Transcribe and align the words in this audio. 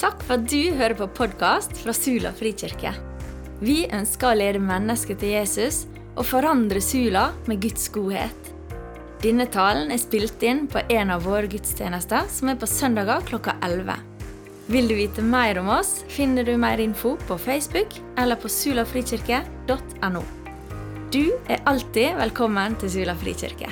Takk 0.00 0.22
for 0.24 0.38
at 0.38 0.46
du 0.48 0.72
hører 0.78 0.96
på 0.96 1.10
podkast 1.12 1.74
fra 1.76 1.92
Sula 1.92 2.30
frikirke. 2.32 2.94
Vi 3.60 3.82
ønsker 3.92 4.30
å 4.30 4.38
lede 4.38 4.62
mennesker 4.64 5.18
til 5.20 5.34
Jesus 5.34 5.82
og 6.14 6.24
forandre 6.24 6.80
Sula 6.80 7.26
med 7.50 7.60
Guds 7.60 7.90
godhet. 7.92 8.48
Denne 9.20 9.44
talen 9.52 9.92
er 9.92 10.00
spilt 10.00 10.40
inn 10.40 10.64
på 10.72 10.80
en 10.88 11.12
av 11.12 11.28
våre 11.28 11.50
gudstjenester, 11.52 12.24
som 12.32 12.48
er 12.48 12.56
på 12.56 12.70
søndager 12.70 13.28
klokka 13.28 13.58
11. 13.60 14.00
Vil 14.72 14.88
du 14.88 14.96
vite 14.96 15.20
mer 15.20 15.60
om 15.60 15.68
oss, 15.76 15.98
finner 16.08 16.48
du 16.48 16.54
mer 16.56 16.80
info 16.80 17.18
på 17.28 17.36
Facebook 17.36 18.00
eller 18.16 18.40
på 18.40 18.48
sulafrikirke.no. 18.48 20.24
Du 21.12 21.24
er 21.44 21.60
alltid 21.68 22.16
velkommen 22.16 22.80
til 22.80 22.96
Sula 22.96 23.20
frikirke. 23.20 23.68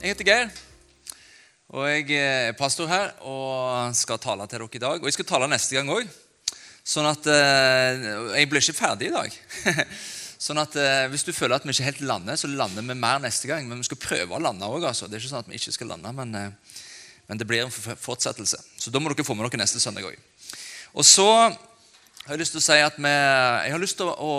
Jeg 0.00 0.12
heter 0.12 0.28
Geir, 0.28 0.52
og 1.70 1.86
jeg 1.86 2.16
er 2.18 2.56
pastor 2.58 2.88
her 2.90 3.12
og 3.22 3.94
skal 3.94 4.18
tale 4.18 4.46
til 4.50 4.58
dere 4.58 4.74
i 4.74 4.82
dag. 4.82 4.98
Og 4.98 5.06
jeg 5.06 5.14
skal 5.14 5.28
tale 5.28 5.46
neste 5.50 5.76
gang 5.76 5.90
òg. 5.94 6.08
Sånn 6.82 7.06
at 7.06 7.26
eh, 7.30 8.06
Jeg 8.40 8.48
blir 8.50 8.64
ikke 8.64 8.80
ferdig 8.80 9.10
i 9.10 9.14
dag. 9.14 9.36
sånn 10.46 10.58
at 10.58 10.74
eh, 10.74 11.04
Hvis 11.12 11.22
du 11.28 11.30
føler 11.36 11.60
at 11.60 11.66
vi 11.66 11.70
ikke 11.70 11.86
helt 11.86 12.02
lander, 12.08 12.40
så 12.40 12.50
lander 12.50 12.82
vi 12.82 12.96
mer 12.98 13.22
neste 13.22 13.46
gang. 13.46 13.68
Men 13.70 13.84
vi 13.84 13.86
skal 13.86 14.00
prøve 14.02 14.34
å 14.34 14.42
lande 14.42 14.66
òg. 14.66 14.88
Altså. 14.88 15.06
Det 15.06 15.18
er 15.18 15.22
ikke 15.22 15.30
sånn 15.30 15.44
at 15.44 15.52
vi 15.52 15.60
ikke 15.60 15.76
skal 15.76 15.92
lande, 15.94 16.10
men, 16.16 16.34
eh, 16.40 16.80
men 17.30 17.38
det 17.38 17.46
blir 17.46 17.62
en 17.68 17.70
fortsettelse. 17.70 18.58
Så 18.74 18.90
da 18.90 18.98
må 18.98 19.14
dere 19.14 19.28
få 19.28 19.38
med 19.38 19.46
dere 19.46 19.62
neste 19.62 19.82
søndag 19.82 20.10
òg. 20.10 20.18
Og 20.98 21.06
så 21.06 21.28
har 21.30 22.34
jeg 22.34 22.42
lyst 22.42 22.56
til 22.56 22.64
å 22.64 22.66
si 22.66 22.80
at 22.82 22.98
vi, 22.98 23.14
jeg 23.14 23.76
har 23.76 23.84
lyst 23.84 24.00
til 24.00 24.10
å, 24.10 24.34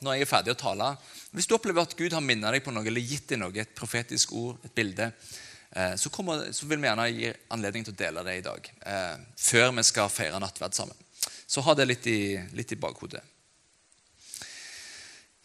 når 0.00 0.16
jeg 0.16 0.24
er 0.24 0.32
ferdig 0.32 0.54
å 0.54 0.58
tale 0.58 0.88
Hvis 1.36 1.46
du 1.46 1.52
opplever 1.54 1.84
at 1.84 1.92
Gud 1.94 2.16
har 2.16 2.24
minnet 2.24 2.56
deg 2.56 2.64
på 2.64 2.72
noe 2.72 2.88
eller 2.88 3.04
gitt 3.04 3.28
deg 3.30 3.38
noe, 3.38 3.52
et 3.60 3.76
profetisk 3.76 4.32
ord, 4.34 4.56
et 4.64 4.72
bilde, 4.74 5.12
Eh, 5.12 5.49
så, 5.70 6.10
kommer, 6.10 6.52
så, 6.52 6.66
vil 6.66 6.80
vi 6.82 6.88
gjerne 6.88 7.06
gi 7.14 7.28
anledning 7.54 7.84
til 7.86 7.94
å 7.94 8.00
dele 8.00 8.24
det 8.26 8.36
i 8.40 8.42
dag. 8.42 8.70
Eh, 8.90 9.20
før 9.38 9.70
vi 9.76 9.84
skal 9.86 10.10
feire 10.10 10.40
nattverd 10.42 10.74
sammen. 10.74 10.96
Så 11.46 11.62
ha 11.62 11.74
det 11.78 11.86
litt 11.86 12.06
i, 12.10 12.38
litt 12.58 12.74
i 12.74 12.78
bakhodet. 12.80 13.22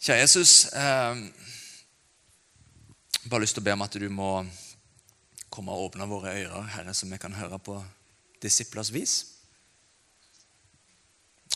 Kjære 0.02 0.24
Jesus, 0.24 0.66
eh, 0.74 1.22
bare 3.30 3.42
lyst 3.42 3.56
til 3.58 3.62
å 3.62 3.68
be 3.68 3.74
om 3.74 3.86
at 3.86 3.98
du 3.98 4.08
må 4.10 4.30
komme 5.50 5.74
og 5.74 5.88
åpne 5.88 6.10
våre 6.10 6.34
ører, 6.34 6.68
Herre, 6.74 6.94
så 6.94 7.08
vi 7.10 7.18
kan 7.22 7.34
høre 7.34 7.58
på 7.62 7.78
disiplers 8.42 8.90
vis. 8.94 9.16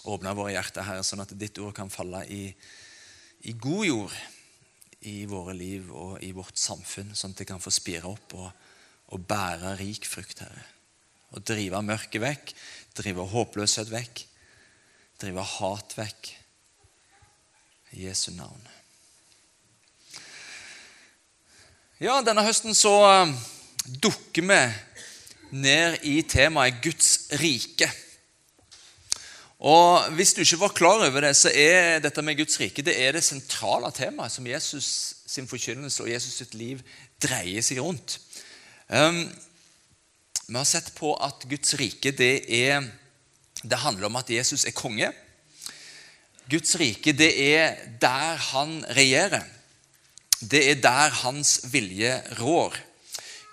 Åpne 0.07 0.35
våre 0.39 0.55
hjerter, 0.55 0.87
Herre, 0.87 1.05
sånn 1.07 1.27
at 1.27 1.35
ditt 1.39 1.59
ord 1.63 1.75
kan 1.77 1.91
falle 1.93 2.23
i, 2.31 2.47
i 3.51 3.55
god 3.59 3.85
jord 3.87 4.21
i 5.11 5.25
våre 5.29 5.55
liv 5.57 5.91
og 5.97 6.19
i 6.25 6.31
vårt 6.37 6.59
samfunn, 6.61 7.15
sånn 7.17 7.35
at 7.35 7.43
det 7.43 7.49
kan 7.49 7.63
få 7.63 7.73
spire 7.73 8.09
opp 8.09 8.35
og, 8.37 8.51
og 9.11 9.27
bære 9.27 9.77
rik 9.81 10.07
frukt, 10.09 10.43
Herre. 10.43 10.67
Og 11.35 11.45
drive 11.47 11.83
mørket 11.87 12.23
vekk, 12.23 12.53
drive 12.99 13.27
håpløshet 13.31 13.91
vekk, 13.91 14.25
drive 15.23 15.47
hat 15.57 15.97
vekk. 15.99 16.35
I 17.91 18.05
Jesu 18.07 18.31
navn. 18.37 18.69
Ja, 22.01 22.21
denne 22.23 22.45
høsten 22.47 22.77
så 22.79 22.93
eh, 23.09 23.33
dukker 24.01 24.47
vi 24.47 24.61
ned 25.59 25.99
i 26.07 26.21
temaet 26.23 26.79
Guds 26.85 27.27
rike. 27.43 27.91
Og 29.61 30.07
Hvis 30.17 30.33
du 30.33 30.41
ikke 30.41 30.61
var 30.63 30.73
klar 30.73 31.03
over 31.05 31.27
det, 31.27 31.35
så 31.37 31.51
er 31.53 31.99
dette 32.01 32.23
med 32.25 32.39
Guds 32.39 32.57
rike 32.63 32.87
det 32.87 32.95
er 32.97 33.19
det 33.19 33.25
sentrale 33.27 33.91
temaet 33.93 34.33
som 34.33 34.47
Jesus 34.47 34.87
sin 35.29 35.51
forkynnelse 35.51 36.03
og 36.03 36.11
Jesus 36.11 36.39
sitt 36.41 36.55
liv 36.55 36.81
dreier 37.21 37.63
seg 37.63 37.83
rundt. 37.85 38.17
Um, 38.91 39.29
vi 40.49 40.57
har 40.57 40.67
sett 40.67 40.89
på 40.97 41.13
at 41.23 41.45
Guds 41.47 41.77
rike 41.79 42.11
det, 42.11 42.43
er, 42.51 42.89
det 43.63 43.79
handler 43.79 44.09
om 44.09 44.19
at 44.19 44.33
Jesus 44.35 44.65
er 44.67 44.75
konge. 44.75 45.13
Guds 46.51 46.75
rike 46.81 47.15
det 47.15 47.31
er 47.39 47.77
der 48.03 48.41
han 48.51 48.81
regjerer. 48.99 49.47
Det 50.43 50.65
er 50.73 50.83
der 50.83 51.15
hans 51.23 51.61
vilje 51.71 52.17
rår. 52.41 52.75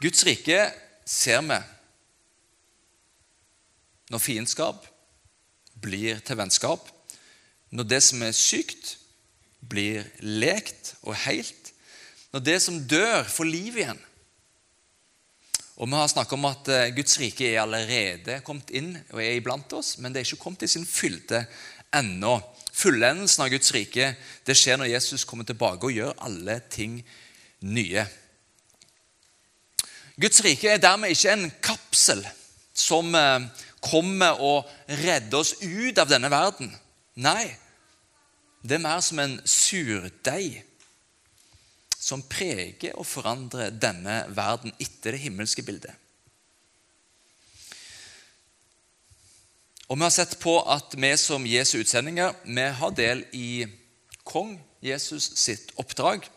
Guds 0.01 0.25
rike 0.25 0.63
ser 1.05 1.45
vi 1.45 1.59
når 4.09 4.23
fiendskap 4.23 4.89
blir 5.77 6.17
til 6.25 6.39
vennskap. 6.39 6.89
Når 7.69 7.91
det 7.93 8.01
som 8.07 8.25
er 8.25 8.33
sykt, 8.33 8.95
blir 9.61 10.07
lekt 10.23 10.95
og 11.03 11.13
helt. 11.27 11.73
Når 12.33 12.45
det 12.49 12.61
som 12.63 12.81
dør, 12.89 13.27
får 13.27 13.53
liv 13.53 13.77
igjen. 13.83 13.99
Og 15.77 15.89
Vi 15.89 15.93
har 15.93 16.07
snakket 16.09 16.33
om 16.33 16.45
at 16.49 16.69
eh, 16.73 16.91
Guds 16.95 17.19
rike 17.21 17.51
er 17.51 17.61
allerede 17.61 18.39
kommet 18.45 18.71
inn 18.73 18.95
og 19.13 19.21
er 19.21 19.37
iblant 19.37 19.73
oss, 19.77 19.97
men 20.01 20.13
det 20.13 20.21
er 20.21 20.29
ikke 20.29 20.41
kommet 20.41 20.65
i 20.65 20.71
sin 20.71 20.87
fylde 20.89 21.43
ennå. 21.93 22.39
Fullendelsen 22.73 23.45
av 23.45 23.51
Guds 23.53 23.69
rike 23.75 24.09
det 24.45 24.55
skjer 24.57 24.81
når 24.81 24.89
Jesus 24.95 25.25
kommer 25.25 25.45
tilbake 25.45 25.85
og 25.85 25.93
gjør 25.93 26.17
alle 26.25 26.59
ting 26.73 26.97
nye. 27.61 28.05
Guds 30.17 30.41
rike 30.41 30.73
er 30.73 30.81
dermed 30.81 31.13
ikke 31.13 31.35
en 31.35 31.49
kapsel 31.61 32.25
som 32.73 33.13
eh, 33.13 33.45
kommer 33.85 34.41
og 34.41 34.65
redder 35.05 35.43
oss 35.43 35.55
ut 35.61 36.01
av 36.01 36.09
denne 36.09 36.33
verden. 36.33 36.73
Nei, 37.21 37.53
det 38.65 38.79
er 38.79 38.83
mer 38.83 39.05
som 39.05 39.21
en 39.21 39.37
surdeig 39.45 40.63
som 42.07 42.23
preger 42.23 42.95
og 42.95 43.07
forandrer 43.07 43.73
denne 43.75 44.21
verden 44.31 44.71
etter 44.79 45.15
det 45.15 45.25
himmelske 45.25 45.65
bildet. 45.67 45.91
Og 49.87 49.95
Vi 49.95 50.03
har 50.03 50.11
sett 50.11 50.35
på 50.39 50.57
at 50.67 50.95
vi 50.99 51.11
som 51.19 51.45
Jesu 51.47 51.77
utsendinger 51.79 52.35
vi 52.43 52.63
har 52.79 52.95
del 52.95 53.23
i 53.31 53.67
kong 54.27 54.57
Jesus 54.83 55.31
sitt 55.39 55.71
oppdrag 55.79 56.27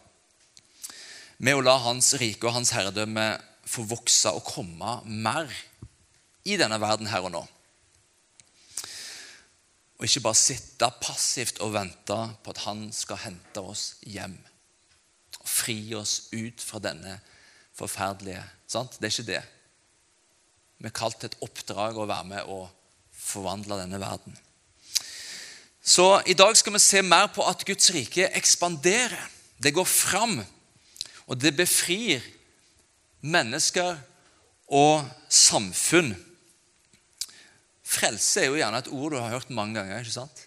med 1.39 1.59
å 1.59 1.65
la 1.65 1.77
hans 1.83 2.13
rike 2.21 2.47
og 2.47 2.55
hans 2.55 2.71
herredømme 2.77 3.33
få 3.67 3.87
vokse 3.91 4.31
og 4.35 4.47
komme 4.47 5.01
mer 5.07 5.51
i 6.47 6.57
denne 6.61 6.79
verden 6.83 7.11
her 7.11 7.27
og 7.27 7.35
nå. 7.35 7.43
Og 9.99 10.07
ikke 10.07 10.23
bare 10.25 10.39
sitte 10.39 10.89
passivt 11.03 11.61
og 11.61 11.75
vente 11.75 12.21
på 12.43 12.55
at 12.55 12.63
han 12.65 12.87
skal 12.95 13.21
hente 13.27 13.63
oss 13.63 13.93
hjem. 14.07 14.39
Fri 15.51 15.79
oss 15.99 16.29
ut 16.33 16.63
fra 16.63 16.81
denne 16.83 17.17
forferdelige 17.77 18.43
sant? 18.71 18.99
Det 18.99 19.09
er 19.09 19.15
ikke 19.15 19.33
det. 19.33 19.43
Vi 20.81 20.89
er 20.89 20.97
kalt 20.97 21.27
et 21.27 21.37
oppdrag 21.45 21.99
å 21.99 22.09
være 22.09 22.29
med 22.31 22.53
og 22.53 22.69
forvandle 23.21 23.83
denne 23.83 24.01
verden. 24.01 24.37
Så 25.81 26.21
i 26.29 26.37
dag 26.37 26.57
skal 26.57 26.75
vi 26.77 26.83
se 26.83 27.03
mer 27.03 27.29
på 27.35 27.45
at 27.49 27.65
Guds 27.69 27.91
rike 27.95 28.29
ekspanderer. 28.37 29.21
Det 29.61 29.75
går 29.77 29.85
fram, 29.85 30.39
og 31.27 31.41
det 31.41 31.53
befrir 31.57 32.25
mennesker 33.21 33.99
og 34.73 35.05
samfunn. 35.29 36.15
Frelse 37.85 38.45
er 38.45 38.49
jo 38.49 38.61
gjerne 38.61 38.81
et 38.81 38.93
ord 38.95 39.13
du 39.13 39.19
har 39.19 39.35
hørt 39.35 39.51
mange 39.53 39.81
ganger. 39.81 40.01
ikke 40.01 40.15
sant? 40.15 40.47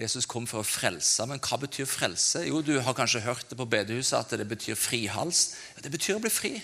Jesus 0.00 0.24
kom 0.24 0.46
for 0.48 0.62
å 0.62 0.66
frelse, 0.66 1.26
men 1.28 1.40
hva 1.44 1.58
betyr 1.60 1.88
frelse? 1.88 2.46
Jo, 2.48 2.62
Du 2.64 2.78
har 2.80 2.96
kanskje 2.96 3.20
hørt 3.20 3.50
det 3.50 3.58
på 3.58 3.68
bedehuset 3.68 4.16
at 4.16 4.38
det 4.38 4.48
betyr 4.48 4.74
frihals. 4.74 5.56
Ja, 5.76 5.82
det 5.84 5.92
betyr 5.92 6.16
å 6.16 6.22
bli 6.24 6.32
fri. 6.32 6.54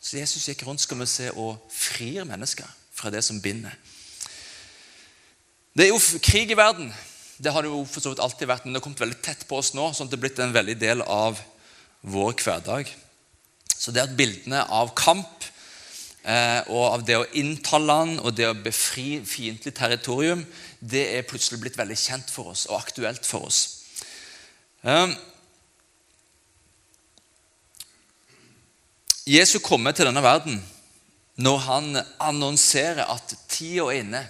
Så 0.00 0.18
Jesus 0.18 0.48
gikk 0.48 0.66
rundt 0.66 0.80
skal 0.80 1.00
vi 1.00 1.06
se, 1.08 1.30
og 1.32 1.56
frir 1.72 2.24
mennesker 2.28 2.68
fra 2.92 3.12
det 3.12 3.24
som 3.24 3.40
binder. 3.40 3.72
Det 5.76 5.86
er 5.86 5.92
jo 5.94 6.20
krig 6.20 6.50
i 6.52 6.58
verden. 6.58 6.92
Det 7.40 7.52
har 7.52 7.64
det 7.64 7.70
jo 7.72 7.84
for 7.88 8.04
så 8.04 8.12
vidt 8.12 8.20
alltid 8.20 8.48
vært, 8.48 8.64
men 8.64 8.74
det 8.74 8.80
har 8.80 8.84
kommet 8.84 9.00
veldig 9.00 9.20
tett 9.24 9.46
på 9.48 9.60
oss 9.60 9.72
nå, 9.72 9.86
sånn 9.94 10.08
at 10.08 10.12
det 10.12 10.18
er 10.18 10.24
blitt 10.26 10.40
en 10.44 10.56
veldig 10.56 10.76
del 10.80 11.04
av 11.04 11.40
vår 12.04 12.34
hverdag. 12.36 12.90
Så 13.80 13.94
det 13.96 14.02
at 14.04 14.16
bildene 14.16 14.60
av 14.68 14.92
kamp 14.98 15.46
og 16.20 16.84
av 16.84 17.04
det 17.08 17.16
å 17.16 17.28
innta 17.40 17.78
land 17.80 18.18
og 18.20 18.34
det 18.36 18.48
å 18.48 18.56
befri 18.56 19.22
fiendtlig 19.24 19.72
territorium, 19.76 20.42
det 20.80 21.06
er 21.16 21.28
plutselig 21.28 21.62
blitt 21.62 21.78
veldig 21.80 21.96
kjent 21.96 22.32
for 22.32 22.52
oss 22.52 22.66
og 22.68 22.76
aktuelt 22.76 23.24
for 23.26 23.48
oss. 23.48 23.60
Eh, 24.84 25.14
Jesus 29.30 29.62
kommer 29.62 29.96
til 29.96 30.08
denne 30.08 30.24
verden 30.24 30.60
når 31.40 31.58
han 31.64 32.02
annonserer 32.20 33.06
at 33.08 33.34
tida 33.48 33.88
er 33.88 34.02
inne. 34.02 34.20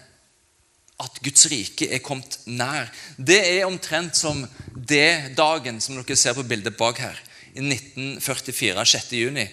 At 1.00 1.16
Guds 1.24 1.46
rike 1.48 1.88
er 1.88 2.02
kommet 2.04 2.36
nær. 2.44 2.90
Det 3.16 3.38
er 3.40 3.64
omtrent 3.66 4.18
som 4.18 4.44
det 4.74 5.32
dagen 5.38 5.80
som 5.80 5.96
dere 5.96 6.18
ser 6.18 6.36
på 6.36 6.44
bildet 6.46 6.76
bak 6.78 7.00
her, 7.00 7.16
i 7.56 7.64
1944, 7.64 8.84
6. 8.86 9.14
juni 9.16 9.46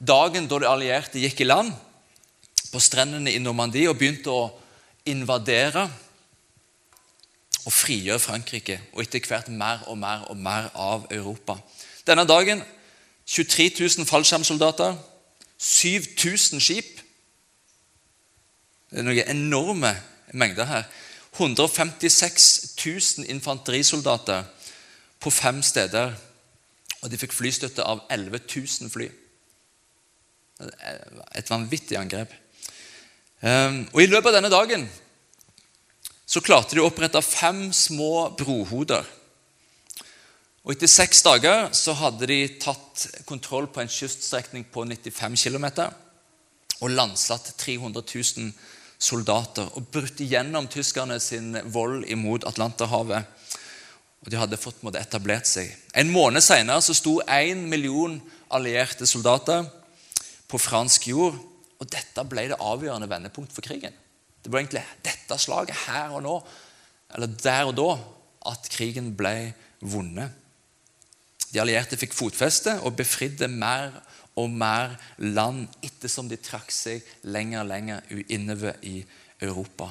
dagen 0.00 0.48
da 0.48 0.58
de 0.58 0.68
allierte 0.68 1.20
gikk 1.20 1.42
i 1.44 1.48
land 1.48 1.72
på 2.72 2.80
strendene 2.80 3.32
i 3.32 3.42
Normandie 3.42 3.90
og 3.90 3.98
begynte 4.00 4.32
å 4.32 4.48
invadere 5.10 5.88
og 7.60 7.72
frigjøre 7.76 8.22
Frankrike, 8.22 8.78
og 8.94 9.02
etter 9.04 9.26
hvert 9.28 9.50
mer 9.52 9.82
og 9.92 9.98
mer 10.00 10.24
og 10.32 10.36
mer 10.40 10.70
av 10.74 11.04
Europa. 11.12 11.58
Denne 12.06 12.24
dagen 12.24 12.62
23 13.26 13.70
000 13.98 14.08
fallskjermsoldater, 14.08 14.96
7000 15.60 16.62
skip. 16.64 17.02
Det 18.90 19.02
er 19.02 19.06
noen 19.06 19.28
enorme 19.28 19.92
mengder 20.32 20.66
her. 20.66 20.88
156 21.36 22.48
000 22.80 23.28
infanterisoldater 23.30 24.48
på 25.20 25.30
fem 25.30 25.60
steder. 25.62 26.16
Og 27.02 27.12
de 27.12 27.20
fikk 27.20 27.36
flystøtte 27.36 27.84
av 27.84 28.02
11 28.10 28.40
000 28.56 28.90
fly. 28.90 29.10
Et 30.60 31.50
vanvittig 31.50 31.96
angrep. 31.98 32.32
Ehm, 33.40 33.86
og 33.92 34.02
I 34.02 34.08
løpet 34.10 34.28
av 34.28 34.36
denne 34.36 34.52
dagen 34.52 34.84
så 36.30 36.42
klarte 36.44 36.76
de 36.76 36.82
å 36.84 36.90
opprette 36.90 37.22
fem 37.24 37.70
små 37.74 38.30
brohoder. 38.38 39.06
Og 40.60 40.74
Etter 40.74 40.90
seks 40.92 41.24
dager 41.24 41.70
så 41.74 41.94
hadde 41.96 42.28
de 42.28 42.42
tatt 42.60 43.06
kontroll 43.26 43.70
på 43.72 43.80
en 43.82 43.90
kyststrekning 43.90 44.66
på 44.70 44.84
95 44.84 45.38
km 45.40 45.66
og 46.80 46.92
landsatt 46.92 47.54
300 47.58 48.04
000 48.04 48.52
soldater 49.00 49.72
og 49.74 49.88
brutt 49.92 50.20
igjennom 50.20 50.68
tyskerne 50.68 51.16
sin 51.20 51.56
vold 51.72 52.04
imot 52.12 52.44
Atlanterhavet. 52.48 53.24
Og 54.20 54.28
De 54.28 54.36
hadde 54.36 54.60
fått 54.60 54.84
etablert 55.00 55.48
seg. 55.48 55.72
En 55.96 56.12
måned 56.12 56.44
senere 56.44 56.84
så 56.84 56.94
sto 56.94 57.18
én 57.24 57.64
million 57.72 58.18
allierte 58.52 59.08
soldater 59.08 59.64
på 60.50 60.60
fransk 60.60 61.08
jord. 61.12 61.38
Og 61.80 61.88
Dette 61.88 62.24
ble 62.28 62.48
det 62.50 62.60
avgjørende 62.60 63.08
vendepunkt 63.10 63.54
for 63.56 63.64
krigen. 63.64 63.94
Det 64.40 64.50
ble 64.52 64.64
egentlig 64.64 64.84
dette 65.04 65.38
slaget 65.40 65.86
her 65.86 66.12
og 66.16 66.24
nå, 66.24 66.36
eller 67.16 67.32
der 67.42 67.68
og 67.68 67.74
da, 67.76 67.90
at 68.50 68.68
krigen 68.72 69.12
ble 69.16 69.52
vunnet. 69.80 70.32
De 71.50 71.60
allierte 71.60 71.98
fikk 71.98 72.14
fotfeste 72.14 72.76
og 72.86 72.94
befridde 72.98 73.48
mer 73.50 73.90
og 74.38 74.52
mer 74.52 74.94
land 75.18 75.66
ettersom 75.84 76.28
de 76.30 76.38
trakk 76.40 76.70
seg 76.72 77.04
lenger 77.26 77.64
og 77.64 77.70
lenger 77.72 78.12
innover 78.30 78.78
i 78.86 79.00
Europa. 79.42 79.90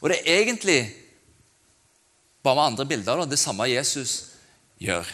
Og 0.00 0.10
Det 0.10 0.20
er 0.20 0.42
egentlig 0.44 0.80
bare 2.42 2.56
med 2.58 2.64
andre 2.72 2.86
bilder 2.86 3.22
da, 3.22 3.26
det 3.26 3.38
samme 3.38 3.68
Jesus 3.70 4.32
gjør. 4.82 5.06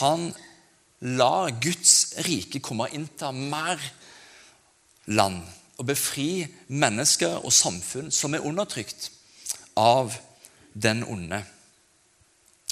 Han 0.00 0.32
lar 1.04 1.52
Guds 1.60 2.14
rike 2.24 2.62
komme 2.64 2.88
og 2.88 2.96
innta 2.96 3.30
mer 3.34 3.80
land 5.12 5.42
og 5.76 5.88
befri 5.88 6.46
mennesker 6.72 7.42
og 7.42 7.52
samfunn 7.52 8.12
som 8.14 8.34
er 8.34 8.44
undertrykt 8.46 9.10
av 9.76 10.14
den 10.72 11.02
onde. 11.04 11.42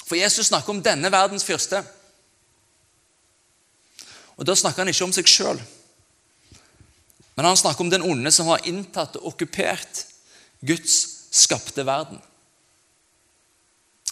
For 0.03 0.17
Jesus 0.17 0.49
snakker 0.49 0.73
om 0.73 0.81
denne 0.83 1.11
verdens 1.11 1.45
fyrste. 1.45 1.83
Og 4.37 4.45
Da 4.47 4.55
snakker 4.55 4.81
han 4.81 4.89
ikke 4.89 5.05
om 5.05 5.13
seg 5.13 5.29
sjøl, 5.29 5.59
men 7.35 7.45
han 7.45 7.57
snakker 7.57 7.81
om 7.85 7.89
den 7.89 8.05
onde 8.05 8.31
som 8.31 8.49
har 8.49 8.65
inntatt 8.69 9.15
og 9.17 9.33
okkupert 9.33 10.05
Guds 10.61 10.95
skapte 11.33 11.85
verden. 11.85 12.19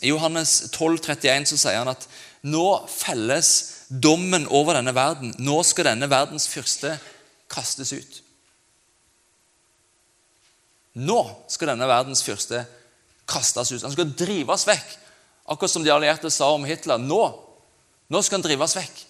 I 0.02 0.10
Johannes 0.10 0.72
12, 0.72 0.98
31 1.06 1.52
så 1.52 1.60
sier 1.62 1.78
han 1.78 1.92
at 1.92 2.08
nå 2.42 2.66
felles 2.90 3.81
dommen 3.92 4.48
over 4.48 4.78
denne 4.80 4.94
verden. 4.96 5.34
Nå 5.44 5.62
skal 5.68 5.92
denne 5.92 6.08
verdens 6.12 6.48
fyrste 6.48 6.96
kastes 7.52 7.92
ut. 7.92 8.22
Nå 10.96 11.20
skal 11.52 11.74
denne 11.74 11.88
verdens 11.88 12.24
fyrste 12.24 12.64
kastes 13.30 13.72
ut. 13.72 13.84
Han 13.84 13.94
skal 13.94 14.16
drives 14.16 14.66
vekk. 14.68 14.98
Akkurat 15.52 15.74
som 15.74 15.84
de 15.84 15.92
allierte 15.92 16.32
sa 16.32 16.52
om 16.56 16.68
Hitler. 16.68 17.02
Nå, 17.02 17.22
nå 18.12 18.22
skal 18.24 18.40
han 18.40 18.48
drives 18.48 18.76
vekk. 18.80 19.06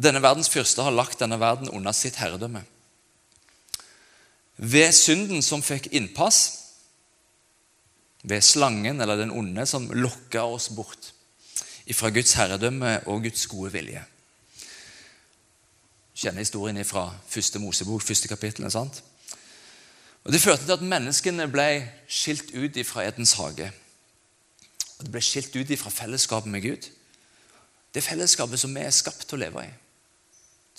Denne 0.00 0.20
verdens 0.24 0.50
fyrste 0.50 0.82
har 0.84 0.94
lagt 0.94 1.20
denne 1.22 1.38
verden 1.40 1.70
under 1.70 1.94
sitt 1.94 2.18
herredømme. 2.18 2.64
Ved 4.56 4.92
synden 4.94 5.42
som 5.42 5.62
fikk 5.62 5.90
innpass, 5.94 6.63
ved 8.24 8.44
slangen 8.44 9.00
eller 9.00 9.20
den 9.20 9.32
onde 9.34 9.66
som 9.68 9.90
lokker 9.92 10.48
oss 10.48 10.70
bort 10.72 11.12
fra 11.92 12.08
Guds 12.08 12.32
herredømme 12.38 12.96
og 13.12 13.26
Guds 13.26 13.46
gode 13.46 13.72
vilje. 13.74 14.00
Kjenner 16.14 16.40
historien 16.40 16.78
fra 16.86 17.10
første 17.28 17.60
Mosebok, 17.60 18.02
første 18.02 18.28
kapittel. 18.28 18.70
sant? 18.70 19.02
Og 20.24 20.32
Det 20.32 20.40
førte 20.40 20.64
til 20.64 20.72
at 20.72 20.82
menneskene 20.82 21.48
ble 21.52 21.88
skilt 22.08 22.54
ut 22.56 22.78
fra 22.86 23.04
Edens 23.04 23.34
hage. 23.36 23.72
Og 24.98 25.04
De 25.04 25.10
ble 25.10 25.20
skilt 25.20 25.56
ut 25.56 25.78
fra 25.78 25.90
fellesskapet 25.90 26.50
med 26.50 26.62
Gud. 26.62 26.88
Det 27.94 28.02
fellesskapet 28.02 28.58
som 28.60 28.74
vi 28.74 28.80
er 28.80 28.90
skapt 28.90 29.28
til 29.28 29.36
å 29.36 29.44
leve 29.44 29.66
i. 29.66 29.72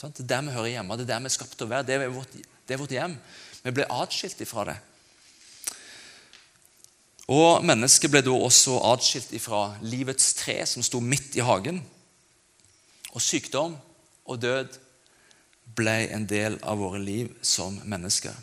Det 0.02 0.20
er 0.20 0.28
der 0.28 0.42
vi 0.42 0.52
hører 0.52 0.74
hjemme, 0.74 0.98
det 0.98 1.06
er 1.06 1.14
der 1.14 1.20
vi 1.20 1.30
er 1.30 1.38
skapt 1.38 1.58
til 1.58 1.68
å 1.68 1.70
være. 1.70 1.86
Det 1.88 1.96
er 1.96 2.10
vårt, 2.12 2.34
det 2.68 2.74
er 2.74 2.82
vårt 2.82 2.92
hjem. 2.92 3.16
Vi 3.64 3.72
ble 3.72 3.86
atskilt 3.90 4.42
ifra 4.42 4.66
det. 4.66 4.76
Og 7.32 7.64
mennesket 7.66 8.12
ble 8.14 8.22
da 8.22 8.34
også 8.38 8.78
atskilt 8.92 9.34
fra 9.42 9.72
livets 9.82 10.34
tre, 10.38 10.60
som 10.70 10.86
sto 10.86 11.02
midt 11.02 11.38
i 11.40 11.46
hagen. 11.46 11.80
Og 13.16 13.24
sykdom 13.24 13.74
og 14.30 14.42
død 14.42 14.78
ble 15.76 15.96
en 16.14 16.28
del 16.30 16.60
av 16.62 16.78
våre 16.78 17.02
liv 17.02 17.32
som 17.42 17.80
mennesker. 17.90 18.36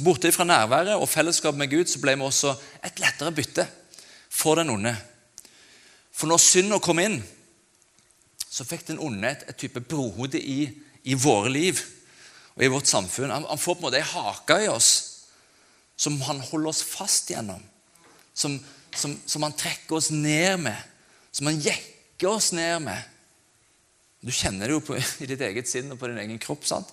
Borte 0.00 0.32
fra 0.32 0.46
nærværet 0.48 0.96
og 0.96 1.08
fellesskap 1.10 1.54
med 1.58 1.68
Gud 1.68 1.90
så 1.90 2.00
ble 2.00 2.16
vi 2.16 2.24
også 2.24 2.54
et 2.80 3.00
lettere 3.02 3.34
bytte 3.36 3.66
for 4.32 4.56
den 4.56 4.72
onde. 4.72 4.94
For 6.16 6.30
når 6.30 6.40
synda 6.40 6.80
kom 6.80 7.02
inn, 7.02 7.20
så 8.52 8.64
fikk 8.64 8.86
den 8.88 9.00
onde 9.04 9.28
et, 9.28 9.44
et 9.48 9.60
type 9.60 9.80
brohode 9.84 10.40
i, 10.40 10.64
i, 11.04 11.12
våre 11.12 11.52
liv 11.52 11.76
og 12.56 12.64
i 12.64 12.72
vårt 12.72 12.88
samfunn. 12.88 13.32
Han, 13.32 13.44
han 13.48 13.60
får 13.60 13.76
på 13.76 13.82
en 13.82 13.88
måte 13.90 14.00
ei 14.00 14.08
hake 14.14 14.58
i 14.64 14.72
oss 14.72 15.11
som 16.02 16.18
han 16.26 16.40
holder 16.40 16.72
oss 16.72 16.82
fast 16.82 17.30
gjennom. 17.30 17.62
Som, 18.34 18.58
som, 18.94 19.14
som 19.26 19.44
han 19.46 19.54
trekker 19.54 20.00
oss 20.00 20.10
ned 20.10 20.64
med. 20.64 20.78
Som 21.30 21.46
han 21.46 21.60
jekker 21.62 22.32
oss 22.32 22.50
ned 22.56 22.82
med. 22.82 23.10
Du 24.22 24.32
kjenner 24.34 24.66
det 24.66 24.78
jo 24.78 24.82
på, 24.86 24.98
i 25.22 25.28
ditt 25.30 25.42
eget 25.46 25.70
sinn 25.70 25.94
og 25.94 26.00
på 26.00 26.10
din 26.10 26.18
egen 26.24 26.42
kropp. 26.42 26.66
sant? 26.66 26.90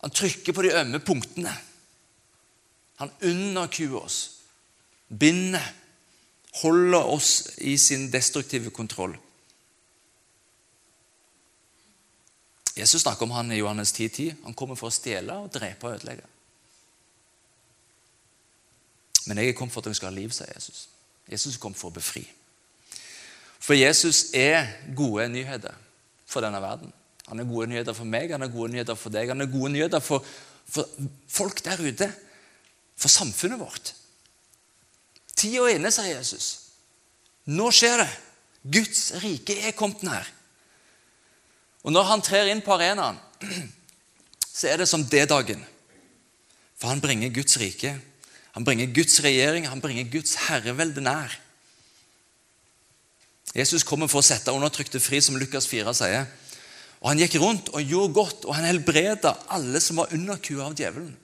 Han 0.00 0.16
trykker 0.16 0.56
på 0.56 0.64
de 0.64 0.72
ømme 0.80 1.02
punktene. 1.04 1.52
Han 3.00 3.12
underkuer 3.24 3.96
oss, 4.00 4.18
binder, 5.08 5.64
holder 6.60 7.12
oss 7.16 7.30
i 7.64 7.76
sin 7.80 8.10
destruktive 8.12 8.72
kontroll. 8.76 9.14
Jesus 12.76 13.02
snakker 13.02 13.24
om 13.28 13.32
han 13.36 13.52
i 13.52 13.60
Johannes 13.60 13.92
10,10. 13.92 14.08
10. 14.08 14.34
Han 14.44 14.56
kommer 14.56 14.76
for 14.76 14.88
å 14.88 14.94
stjele, 14.94 15.36
og 15.36 15.52
drepe 15.52 15.88
og 15.88 15.96
ødelegge. 15.98 16.28
Men 19.28 19.38
jeg 19.38 19.50
er 19.50 19.58
kommet 19.58 19.74
for 19.74 19.82
at 19.82 19.90
dere 19.90 19.98
skal 19.98 20.12
ha 20.12 20.16
liv, 20.16 20.32
sier 20.34 20.52
Jesus. 20.54 20.86
Jesus 21.30 21.58
kom 21.60 21.74
for 21.76 21.90
å 21.90 21.96
befri. 21.98 22.24
For 23.60 23.76
Jesus 23.76 24.30
er 24.36 24.70
gode 24.96 25.28
nyheter 25.30 25.76
for 26.30 26.44
denne 26.44 26.62
verden. 26.62 26.92
Han 27.28 27.42
er 27.42 27.46
gode 27.46 27.68
nyheter 27.70 27.94
for 27.94 28.08
meg, 28.08 28.32
han 28.32 28.42
er 28.42 28.50
gode 28.50 28.72
nyheter 28.72 28.96
for 28.98 29.14
deg. 29.14 29.30
Han 29.30 29.44
er 29.44 29.52
gode 29.52 29.70
nyheter 29.74 30.02
for, 30.02 30.24
for 30.66 30.88
folk 31.30 31.62
der 31.66 31.82
ute, 31.84 32.08
for 32.98 33.12
samfunnet 33.12 33.60
vårt. 33.60 33.92
Tida 35.36 35.68
er 35.68 35.78
inne, 35.78 35.92
sier 35.94 36.16
Jesus. 36.16 36.48
Nå 37.50 37.70
skjer 37.74 38.02
det. 38.02 38.10
Guds 38.74 39.04
rike 39.22 39.56
er 39.68 39.76
kommet 39.76 40.02
nær. 40.04 40.26
Og 41.86 41.94
når 41.94 42.08
han 42.10 42.24
trer 42.24 42.50
inn 42.52 42.60
på 42.64 42.74
arenaen, 42.74 43.16
så 44.58 44.68
er 44.68 44.82
det 44.82 44.88
som 44.90 45.06
D-dagen. 45.06 45.62
For 46.80 46.92
han 46.92 47.00
bringer 47.00 47.32
Guds 47.32 47.56
rike, 47.60 47.94
han 48.54 48.66
bringer 48.66 48.90
Guds 48.94 49.20
regjering, 49.22 49.68
han 49.68 49.82
bringer 49.82 50.08
Guds 50.10 50.34
herrevelde 50.48 51.02
nær. 51.04 51.36
Jesus 53.54 53.82
kommer 53.86 54.10
for 54.10 54.22
å 54.22 54.26
sette 54.26 54.52
undertrykte 54.54 55.00
fri, 55.02 55.20
som 55.22 55.38
Lukas 55.38 55.66
4 55.70 55.94
sier. 55.96 56.28
Og 57.00 57.08
Han 57.08 57.22
gikk 57.22 57.38
rundt 57.40 57.70
og 57.72 57.82
gjorde 57.82 58.14
godt, 58.14 58.44
og 58.44 58.54
han 58.54 58.68
helbreda 58.68 59.32
alle 59.48 59.80
som 59.80 60.02
var 60.02 60.12
under 60.14 60.38
kua 60.38 60.68
av 60.68 60.76
djevelen. 60.76 61.16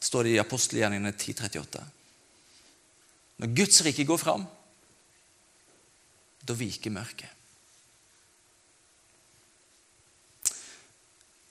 står 0.00 0.24
det 0.24 0.32
i 0.34 0.38
apostelgjerningene 0.38 1.12
10.38. 1.12 1.80
Når 3.38 3.54
Guds 3.56 3.80
rike 3.82 4.04
går 4.04 4.18
fram, 4.18 4.44
da 6.46 6.54
viker 6.54 6.90
mørket. 6.90 7.30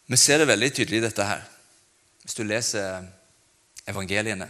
Vi 0.06 0.18
ser 0.18 0.38
det 0.38 0.48
veldig 0.48 0.70
tydelig, 0.74 0.98
i 0.98 1.06
dette 1.08 1.26
her. 1.26 1.42
Hvis 2.22 2.38
du 2.38 2.44
leser 2.44 3.08
evangeliene. 3.90 4.48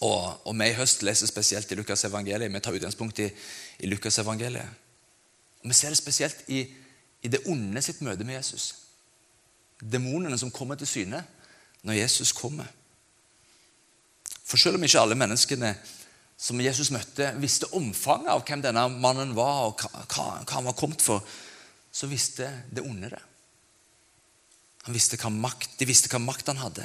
Og, 0.00 0.46
og 0.46 0.56
vi 0.58 0.68
i 0.68 0.76
høst 0.76 1.04
leser 1.06 1.28
spesielt 1.30 1.70
i 1.72 1.78
Lukas 1.78 2.04
evangeliet. 2.04 2.52
Vi 2.52 2.60
tar 2.60 2.76
utgangspunkt 2.76 3.20
i, 3.24 3.30
i 3.80 3.90
Lukas 3.90 4.18
evangeliet. 4.18 4.68
Og 5.62 5.70
Vi 5.70 5.74
ser 5.74 5.94
det 5.94 5.98
spesielt 5.98 6.44
i, 6.48 6.66
i 7.22 7.28
det 7.32 7.46
onde 7.48 7.82
sitt 7.82 8.02
møte 8.04 8.24
med 8.24 8.36
Jesus. 8.36 8.74
Demonene 9.80 10.38
som 10.38 10.50
kommer 10.50 10.76
til 10.76 10.88
syne 10.88 11.22
når 11.86 12.00
Jesus 12.00 12.32
kommer. 12.32 12.68
For 14.46 14.60
selv 14.60 14.78
om 14.78 14.84
ikke 14.86 15.00
alle 15.00 15.18
menneskene 15.18 15.72
som 16.36 16.60
Jesus 16.60 16.92
møtte, 16.92 17.30
visste 17.40 17.68
omfanget 17.74 18.30
av 18.30 18.44
hvem 18.44 18.62
denne 18.62 18.84
mannen 18.92 19.32
var, 19.36 19.70
og 19.70 19.80
hva, 19.80 20.04
hva, 20.04 20.26
han 20.52 20.68
var 20.68 20.76
kommet 20.76 21.02
for, 21.02 21.24
så 21.92 22.08
visste 22.10 22.50
det 22.70 22.84
onde 22.84 23.10
det. 23.14 23.22
Han 24.86 24.94
visste 24.94 25.18
hva 25.18 25.32
makt, 25.32 25.78
de 25.80 25.88
visste 25.88 26.12
hva 26.12 26.20
makt 26.22 26.52
han 26.52 26.60
hadde. 26.60 26.84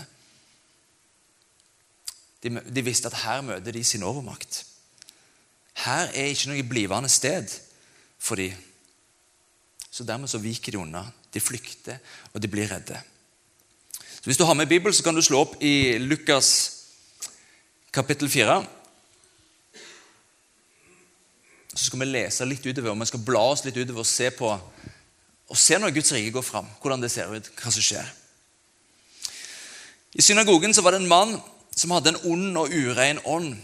De, 2.44 2.50
de 2.50 2.84
visste 2.86 3.10
at 3.10 3.22
her 3.24 3.42
møter 3.46 3.72
de 3.76 3.84
sin 3.86 4.04
overmakt. 4.04 4.64
Her 5.86 6.10
er 6.10 6.32
ikke 6.32 6.52
noe 6.52 6.68
blivende 6.68 7.10
sted 7.10 7.54
for 8.22 8.40
de. 8.40 8.50
Så 9.92 10.06
dermed 10.08 10.32
så 10.32 10.42
viker 10.42 10.74
de 10.74 10.82
unna. 10.82 11.06
De 11.32 11.40
flykter, 11.40 12.02
og 12.34 12.42
de 12.44 12.50
blir 12.52 12.68
redde. 12.68 12.98
Så 13.94 14.28
Hvis 14.28 14.38
du 14.38 14.44
har 14.44 14.54
med 14.54 14.68
Bibelen, 14.68 14.94
så 14.94 15.04
kan 15.04 15.16
du 15.16 15.22
slå 15.22 15.46
opp 15.46 15.56
i 15.64 15.98
Lukas 15.98 16.50
kapittel 17.94 18.30
4. 18.30 18.58
Så 21.74 21.86
skal 21.86 22.00
vi 22.00 22.10
lese 22.10 22.46
litt 22.46 22.66
utover, 22.66 22.92
og 22.92 23.00
vi 23.00 23.08
skal 23.10 23.24
bla 23.26 23.46
oss 23.54 23.64
litt 23.66 23.78
utover 23.78 24.04
og 24.04 24.10
se 24.10 24.30
på 24.36 24.52
og 25.52 25.58
se 25.60 25.76
når 25.76 25.92
Guds 25.92 26.14
rike 26.16 26.32
går 26.32 26.44
fram, 26.48 26.68
hvordan 26.80 27.02
det 27.04 27.10
ser 27.12 27.28
ut, 27.28 27.50
hva 27.60 27.72
som 27.76 27.84
skjer. 27.84 28.08
I 30.16 30.24
synagogen 30.24 30.72
så 30.74 30.84
var 30.84 30.96
det 30.96 31.02
en 31.02 31.10
mann 31.12 31.34
som 31.76 31.94
hadde 31.96 32.14
en 32.14 32.22
ond 32.34 32.58
og 32.62 32.74
urein 32.74 33.22
ånd. 33.26 33.56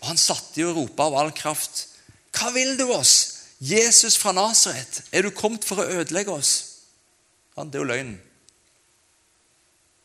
Og 0.00 0.06
Han 0.10 0.20
satte 0.20 0.60
i 0.60 0.66
og 0.66 0.76
ropte 0.76 1.06
av 1.06 1.16
all 1.18 1.32
kraft. 1.36 1.86
Hva 2.34 2.50
vil 2.54 2.76
du 2.78 2.88
oss? 2.92 3.14
Jesus 3.64 4.18
fra 4.20 4.34
Nasaret, 4.34 5.04
er 5.14 5.24
du 5.24 5.30
kommet 5.32 5.64
for 5.64 5.80
å 5.80 5.88
ødelegge 6.00 6.34
oss? 6.34 6.54
Det 7.54 7.78
er 7.78 7.84
jo 7.84 7.86
løgn. 7.86 8.16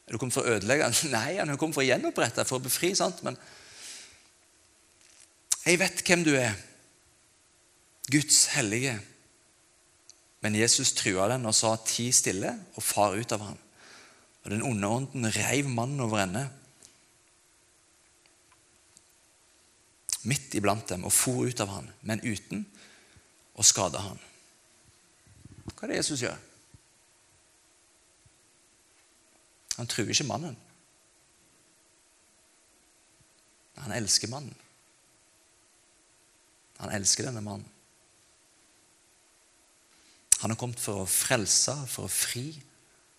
Er 0.08 0.14
du 0.14 0.22
kommet 0.22 0.38
for 0.38 0.46
å 0.46 0.56
ødelegge? 0.56 0.88
Nei, 1.16 1.40
han 1.42 1.50
er 1.50 1.60
kommet 1.60 1.76
for 1.76 1.84
å 1.84 1.90
gjenopprette, 1.90 2.46
for 2.48 2.62
å 2.62 2.66
befri. 2.66 2.94
sant? 2.96 3.24
Men 3.26 3.38
jeg 5.66 5.82
vet 5.82 6.04
hvem 6.06 6.26
du 6.26 6.34
er. 6.38 6.56
Guds 8.10 8.46
hellige. 8.56 8.96
Men 10.42 10.56
Jesus 10.56 10.96
trua 10.98 11.28
den 11.30 11.46
og 11.46 11.54
sa, 11.54 11.76
'Ti 11.76 12.12
stille, 12.16 12.56
og 12.76 12.84
far 12.84 13.18
ut 13.18 13.32
av 13.36 13.44
ham.' 13.44 13.60
Og 14.44 14.52
Den 14.52 14.64
onde 14.64 14.88
ånden 14.88 15.28
reiv 15.36 15.68
mannen 15.68 16.00
over 16.00 16.24
ende, 16.24 16.48
midt 20.28 20.56
iblant 20.58 20.90
dem, 20.90 21.06
og 21.08 21.14
for 21.16 21.48
ut 21.48 21.62
av 21.64 21.72
ham, 21.72 21.90
men 22.02 22.24
uten 22.26 22.66
å 23.56 23.66
skade 23.66 24.02
ham. 24.04 24.20
Hva 25.70 25.86
er 25.86 25.94
det 25.94 26.00
Jesus 26.02 26.24
gjør? 26.26 26.38
Han 29.80 29.88
truer 29.88 30.12
ikke 30.12 30.28
mannen. 30.28 30.58
Han 33.80 33.96
elsker 33.96 34.32
mannen. 34.32 34.56
Han 36.80 36.92
elsker 36.96 37.30
denne 37.30 37.44
mannen. 37.44 37.68
Han 40.40 40.52
har 40.52 40.60
kommet 40.60 40.80
for 40.80 41.04
å 41.04 41.08
frelse, 41.12 41.76
for 41.92 42.08
å 42.08 42.12
fri 42.12 42.54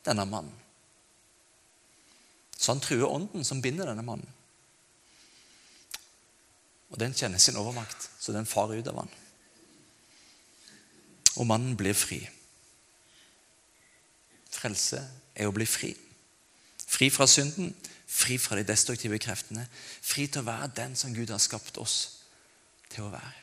denne 0.04 0.24
mannen. 0.28 0.56
Så 2.56 2.72
han 2.72 2.80
truer 2.84 3.08
ånden 3.08 3.44
som 3.44 3.60
binder 3.64 3.88
denne 3.88 4.04
mannen. 4.04 4.28
Og 6.90 6.98
den 6.98 7.14
kjenner 7.14 7.38
sin 7.38 7.58
overmakt, 7.60 8.08
så 8.20 8.34
den 8.34 8.48
farer 8.48 8.80
ut 8.80 8.90
av 8.90 9.02
han. 9.02 9.12
Og 11.38 11.46
mannen 11.46 11.76
blir 11.78 11.94
fri. 11.94 12.20
Frelse 14.50 15.02
er 15.34 15.48
å 15.48 15.54
bli 15.54 15.66
fri. 15.68 15.92
Fri 16.90 17.08
fra 17.14 17.28
synden, 17.30 17.70
fri 18.10 18.38
fra 18.42 18.58
de 18.58 18.66
destruktive 18.66 19.20
kreftene. 19.22 19.68
Fri 20.02 20.26
til 20.26 20.42
å 20.42 20.48
være 20.48 20.72
den 20.76 20.96
som 20.98 21.14
Gud 21.14 21.30
har 21.30 21.42
skapt 21.42 21.78
oss 21.78 22.00
til 22.90 23.06
å 23.06 23.12
være. 23.12 23.36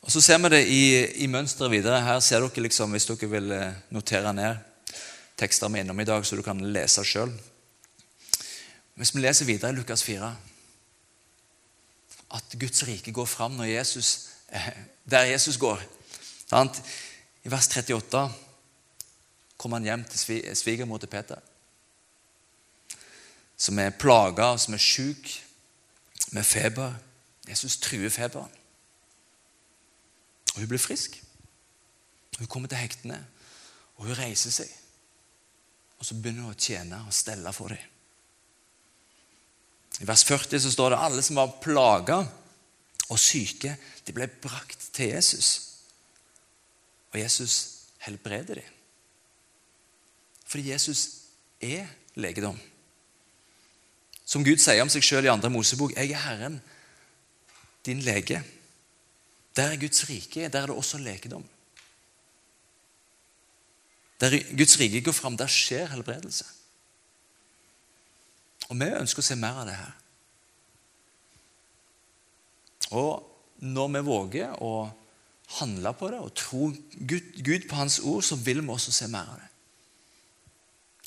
Og 0.00 0.10
Så 0.10 0.20
ser 0.24 0.40
vi 0.40 0.50
det 0.50 0.64
i, 0.66 0.82
i 1.24 1.28
mønsteret 1.30 1.70
videre. 1.70 2.00
Her 2.02 2.20
ser 2.24 2.42
dere 2.42 2.64
liksom, 2.64 2.90
Hvis 2.90 3.06
dere 3.06 3.30
vil 3.30 3.52
eh, 3.52 3.78
notere 3.94 4.32
ned 4.34 4.66
tekster 5.40 5.70
vi 5.72 5.80
er 5.80 5.86
innom 5.86 6.00
i 6.00 6.04
dag, 6.04 6.24
så 6.26 6.36
du 6.36 6.42
kan 6.44 6.58
lese 6.72 7.04
sjøl. 7.06 7.30
Hvis 9.00 9.14
vi 9.14 9.22
leser 9.22 9.48
videre 9.48 9.72
i 9.72 9.78
Lukas 9.78 10.02
4 10.04 10.28
at 12.30 12.56
Guds 12.60 12.86
rike 12.86 13.12
går 13.12 13.24
fram 13.24 13.60
Jesus, 13.64 14.28
eh, 14.52 14.68
der 15.10 15.22
Jesus 15.22 15.56
går. 15.56 15.82
I 17.44 17.50
vers 17.50 17.68
38 17.68 18.32
kommer 19.56 19.76
han 19.76 19.84
hjem 19.84 20.04
til 20.04 20.56
svigermor 20.56 20.98
til 20.98 21.06
Peter, 21.06 21.36
som 23.56 23.78
er 23.78 23.90
plaga, 23.90 24.56
som 24.56 24.74
er 24.74 24.78
sjuk, 24.78 25.30
med 26.30 26.44
feber. 26.44 26.94
Jesus 27.48 27.76
truer 27.76 28.08
feberen. 28.08 28.50
Og 30.54 30.60
hun 30.60 30.68
blir 30.68 30.78
frisk. 30.78 31.22
Hun 32.38 32.46
kommer 32.46 32.68
til 32.68 32.78
hektene, 32.78 33.26
og 33.96 34.04
hun 34.04 34.18
reiser 34.18 34.50
seg. 34.50 34.70
Og 35.98 36.06
så 36.06 36.14
begynner 36.14 36.46
hun 36.46 36.54
å 36.54 36.58
tjene 36.58 37.02
og 37.06 37.14
stelle 37.14 37.52
for 37.52 37.68
dem. 37.68 37.99
I 40.00 40.06
vers 40.08 40.24
40 40.24 40.62
så 40.64 40.72
står 40.72 40.94
det 40.94 41.00
alle 41.04 41.22
som 41.22 41.36
var 41.36 41.58
plaga 41.60 42.22
og 43.10 43.18
syke, 43.20 43.74
de 44.06 44.14
ble 44.16 44.28
brakt 44.42 44.88
til 44.96 45.12
Jesus. 45.12 45.50
Og 47.12 47.20
Jesus 47.20 47.54
helbreder 48.06 48.62
dem. 48.62 48.76
Fordi 50.46 50.70
Jesus 50.70 51.08
er 51.60 51.86
legedom. 52.14 52.58
Som 54.24 54.44
Gud 54.46 54.62
sier 54.62 54.82
om 54.82 54.90
seg 54.90 55.04
sjøl 55.04 55.26
i 55.26 55.30
2. 55.30 55.50
Mosebok, 55.50 55.92
'Jeg 55.92 56.10
er 56.10 56.22
Herren, 56.22 56.60
din 57.86 58.00
lege'. 58.00 58.42
Der 59.56 59.62
er 59.62 59.76
Guds 59.76 60.08
rike, 60.08 60.48
der 60.48 60.60
er 60.60 60.66
det 60.66 60.76
også 60.76 60.98
legedom. 60.98 61.44
Der 64.20 64.56
Guds 64.56 64.80
rike 64.80 65.00
går 65.00 65.12
fram, 65.12 65.36
der 65.36 65.46
skjer 65.46 65.86
helbredelse. 65.86 66.44
Og 68.70 68.78
vi 68.78 68.86
ønsker 68.94 69.22
å 69.22 69.26
se 69.26 69.36
mer 69.38 69.60
av 69.62 69.68
det 69.68 69.76
her. 69.76 69.92
Og 72.94 73.26
når 73.66 73.92
vi 73.96 74.02
våger 74.06 74.62
å 74.62 74.72
handle 75.58 75.92
på 75.98 76.10
det 76.12 76.20
og 76.22 76.34
tro 76.38 76.70
Gud, 76.70 77.34
Gud 77.42 77.66
på 77.68 77.78
Hans 77.78 77.98
ord, 78.06 78.22
så 78.24 78.38
vil 78.38 78.62
vi 78.62 78.72
også 78.72 78.94
se 78.94 79.10
mer 79.10 79.26
av 79.26 79.38
det. 79.40 79.48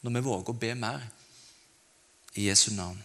Når 0.04 0.18
vi 0.18 0.26
våger 0.28 0.52
å 0.52 0.60
be 0.60 0.74
mer 0.76 1.04
i 2.36 2.50
Jesu 2.50 2.72
navn. 2.76 3.00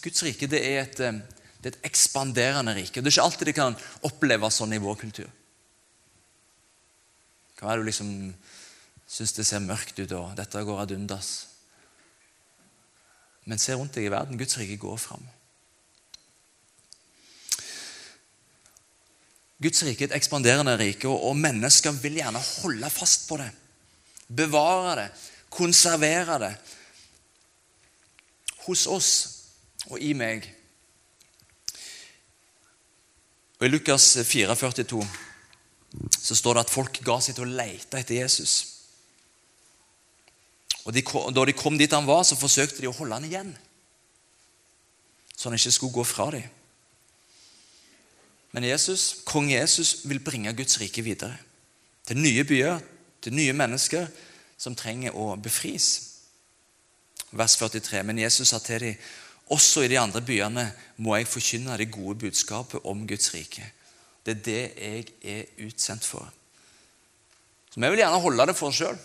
Guds 0.00 0.22
rike 0.22 0.48
det 0.48 0.62
er 0.62 0.78
et, 0.84 1.00
eh, 1.00 1.18
det 1.60 1.72
er 1.72 1.74
et 1.74 1.88
ekspanderende 1.90 2.76
rike. 2.76 3.02
Det 3.02 3.10
er 3.10 3.16
ikke 3.16 3.26
alltid 3.26 3.50
det 3.50 3.56
kan 3.58 3.76
oppleves 4.06 4.60
sånn 4.60 4.72
i 4.72 4.80
vår 4.80 4.96
kultur. 5.00 5.28
Hva 7.56 7.72
er 7.72 7.76
det 7.76 7.84
du 7.84 7.90
liksom 7.90 8.10
syns 9.08 9.32
det 9.32 9.46
ser 9.48 9.64
mørkt 9.64 9.98
ut, 9.98 10.12
og 10.12 10.36
dette 10.36 10.64
går 10.64 10.82
ad 10.82 10.92
undas? 10.92 11.55
Men 13.46 13.62
se 13.62 13.74
rundt 13.74 13.94
deg 13.94 14.08
i 14.08 14.12
verden. 14.12 14.38
Guds 14.38 14.58
rike 14.58 14.78
går 14.80 14.98
fram. 14.98 15.22
Guds 19.62 19.82
rike 19.86 20.04
er 20.04 20.10
et 20.10 20.18
ekspanderende 20.18 20.74
rike, 20.76 21.08
og 21.08 21.38
mennesker 21.38 21.94
vil 22.02 22.18
gjerne 22.18 22.42
holde 22.42 22.90
fast 22.92 23.24
på 23.30 23.38
det. 23.40 23.48
Bevare 24.26 24.96
det, 24.98 25.06
konservere 25.54 26.38
det. 26.42 26.52
Hos 28.66 28.84
oss 28.90 29.10
og 29.86 30.02
i 30.02 30.10
meg. 30.18 30.44
Og 33.56 33.68
I 33.68 33.70
Lukas 33.70 34.10
4, 34.26 34.56
42 34.58 35.06
så 36.20 36.34
står 36.36 36.58
det 36.58 36.64
at 36.66 36.72
folk 36.74 36.98
ga 37.06 37.20
seg 37.22 37.38
til 37.38 37.46
å 37.46 37.56
lete 37.56 38.02
etter 38.02 38.18
Jesus. 38.18 38.75
Og 40.86 40.94
de, 40.94 41.02
Da 41.02 41.44
de 41.44 41.52
kom 41.56 41.78
dit 41.78 41.92
han 41.92 42.06
var, 42.06 42.22
så 42.22 42.38
forsøkte 42.38 42.80
de 42.80 42.88
å 42.88 42.94
holde 42.94 43.18
han 43.18 43.26
igjen. 43.26 43.50
Så 45.36 45.48
han 45.48 45.58
ikke 45.58 45.74
skulle 45.74 45.96
gå 45.98 46.04
fra 46.06 46.30
dem. 46.32 46.46
Men 48.56 48.64
Jesus, 48.64 49.20
kong 49.28 49.50
Jesus 49.52 50.06
vil 50.08 50.22
bringe 50.24 50.54
Guds 50.56 50.78
rike 50.80 51.02
videre. 51.04 51.36
Til 52.06 52.16
nye 52.22 52.44
byer, 52.46 52.78
til 53.20 53.34
nye 53.36 53.52
mennesker 53.52 54.06
som 54.56 54.76
trenger 54.78 55.16
å 55.18 55.34
befris. 55.36 55.88
Vers 57.36 57.58
43. 57.58 58.00
Men 58.06 58.22
Jesus 58.22 58.54
sa 58.54 58.62
til 58.62 58.80
dem, 58.86 59.02
også 59.52 59.84
i 59.84 59.90
de 59.92 59.98
andre 60.00 60.22
byene 60.26 60.64
må 61.02 61.18
jeg 61.18 61.28
forkynne 61.30 61.76
det 61.78 61.92
gode 61.94 62.16
budskapet 62.24 62.86
om 62.88 63.04
Guds 63.06 63.28
rike. 63.34 63.66
Det 64.26 64.32
er 64.32 64.40
det 64.46 64.62
jeg 64.74 65.04
er 65.22 65.66
utsendt 65.66 66.06
for. 66.06 66.26
Så 67.70 67.78
Vi 67.78 67.90
vil 67.90 68.00
gjerne 68.00 68.22
holde 68.22 68.46
det 68.46 68.56
for 68.56 68.72
oss 68.72 68.80
sjøl. 68.80 68.96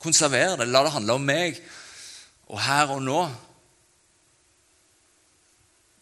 Konservere 0.00 0.56
det. 0.56 0.68
La 0.68 0.82
det 0.84 0.94
handle 0.94 1.18
om 1.18 1.24
meg 1.24 1.60
og 2.50 2.60
her 2.64 2.90
og 2.96 3.02
nå. 3.04 3.20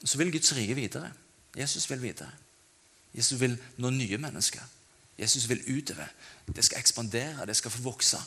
Så 0.04 0.18
vil 0.18 0.32
Guds 0.32 0.54
rike 0.56 0.76
videre. 0.78 1.10
Jesus 1.58 1.90
vil 1.90 2.02
videre. 2.02 2.30
Jesus 3.14 3.40
vil 3.40 3.58
nå 3.76 3.90
nye 3.90 4.18
mennesker. 4.18 4.62
Jesus 5.18 5.48
vil 5.48 5.78
utover. 5.78 6.06
Det 6.56 6.64
skal 6.64 6.78
ekspandere, 6.78 7.46
det 7.46 7.56
skal 7.56 7.70
få 7.70 7.82
vokse. 7.82 8.18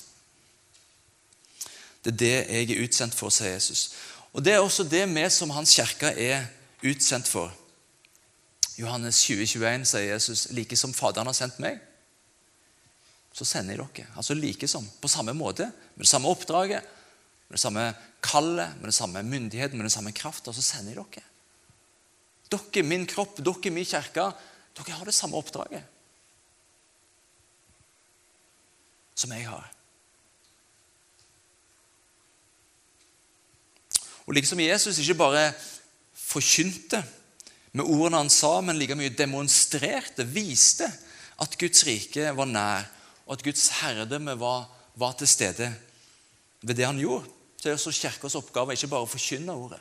Det 2.04 2.14
er 2.14 2.18
det 2.18 2.34
jeg 2.34 2.72
er 2.72 2.84
utsendt 2.84 3.16
for, 3.16 3.30
sier 3.30 3.54
Jesus. 3.54 3.92
Og 4.34 4.46
Det 4.46 4.54
er 4.54 4.60
også 4.60 4.84
det 4.84 5.06
vi 5.16 5.30
som 5.30 5.50
Hans 5.50 5.76
kirke 5.76 6.08
er 6.08 6.46
utsendt 6.84 7.28
for. 7.28 7.54
Johannes 8.78 9.24
20, 9.24 9.46
21 9.46 9.86
sier 9.86 10.14
Jesus 10.14 10.48
like 10.52 10.76
som 10.76 10.94
Faderen 10.94 11.28
har 11.28 11.34
sendt 11.34 11.60
meg, 11.60 11.80
så 13.32 13.48
sender 13.48 13.78
jeg 13.78 13.88
dere. 13.96 14.08
Altså 14.20 14.36
like 14.36 14.68
som. 14.68 14.86
På 15.02 15.08
samme 15.12 15.34
måte, 15.34 15.70
med 15.96 16.06
det 16.06 16.12
samme 16.12 16.32
oppdraget, 16.32 16.84
med 17.48 17.58
det 17.58 17.64
samme 17.64 17.86
kallet, 18.24 18.78
med 18.80 18.92
det 18.92 18.96
samme 18.96 19.24
myndighet, 19.24 19.74
med 19.74 19.88
den 19.88 19.94
samme 19.94 20.12
kraft, 20.12 20.48
og 20.48 20.56
så 20.56 20.62
sender 20.62 20.96
jeg 20.96 21.06
dere. 21.16 21.28
Dere, 22.52 22.84
min 22.84 23.08
kropp, 23.08 23.40
dere, 23.40 23.72
min 23.74 23.88
kirke, 23.88 24.32
dere 24.78 24.98
har 24.98 25.08
det 25.08 25.16
samme 25.16 25.40
oppdraget 25.40 25.88
som 29.22 29.32
jeg 29.36 29.46
har. 29.46 29.68
Og 34.26 34.34
liksom 34.34 34.62
Jesus 34.64 35.00
ikke 35.02 35.20
bare 35.20 35.52
forkynte 36.16 37.02
med 37.76 37.86
ordene 37.86 38.22
han 38.24 38.32
sa, 38.32 38.58
men 38.64 38.80
like 38.80 38.96
mye 38.98 39.14
demonstrerte, 39.16 40.26
viste 40.28 40.88
at 41.42 41.58
Guds 41.60 41.86
rike 41.88 42.32
var 42.38 42.50
nær, 42.50 42.88
og 43.32 43.38
at 43.38 43.44
Guds 43.44 43.70
herredømme 43.80 44.34
var, 44.40 44.66
var 45.00 45.14
til 45.16 45.28
stede 45.28 45.70
ved 46.62 46.76
det 46.76 46.86
han 46.86 46.98
gjorde. 47.00 47.30
Så 47.58 47.70
er 47.70 47.74
også 47.74 47.92
Kirkas 47.96 48.36
oppgave 48.36 48.76
ikke 48.76 48.90
bare 48.92 49.06
å 49.06 49.08
forkynne 49.08 49.56
ordet, 49.56 49.80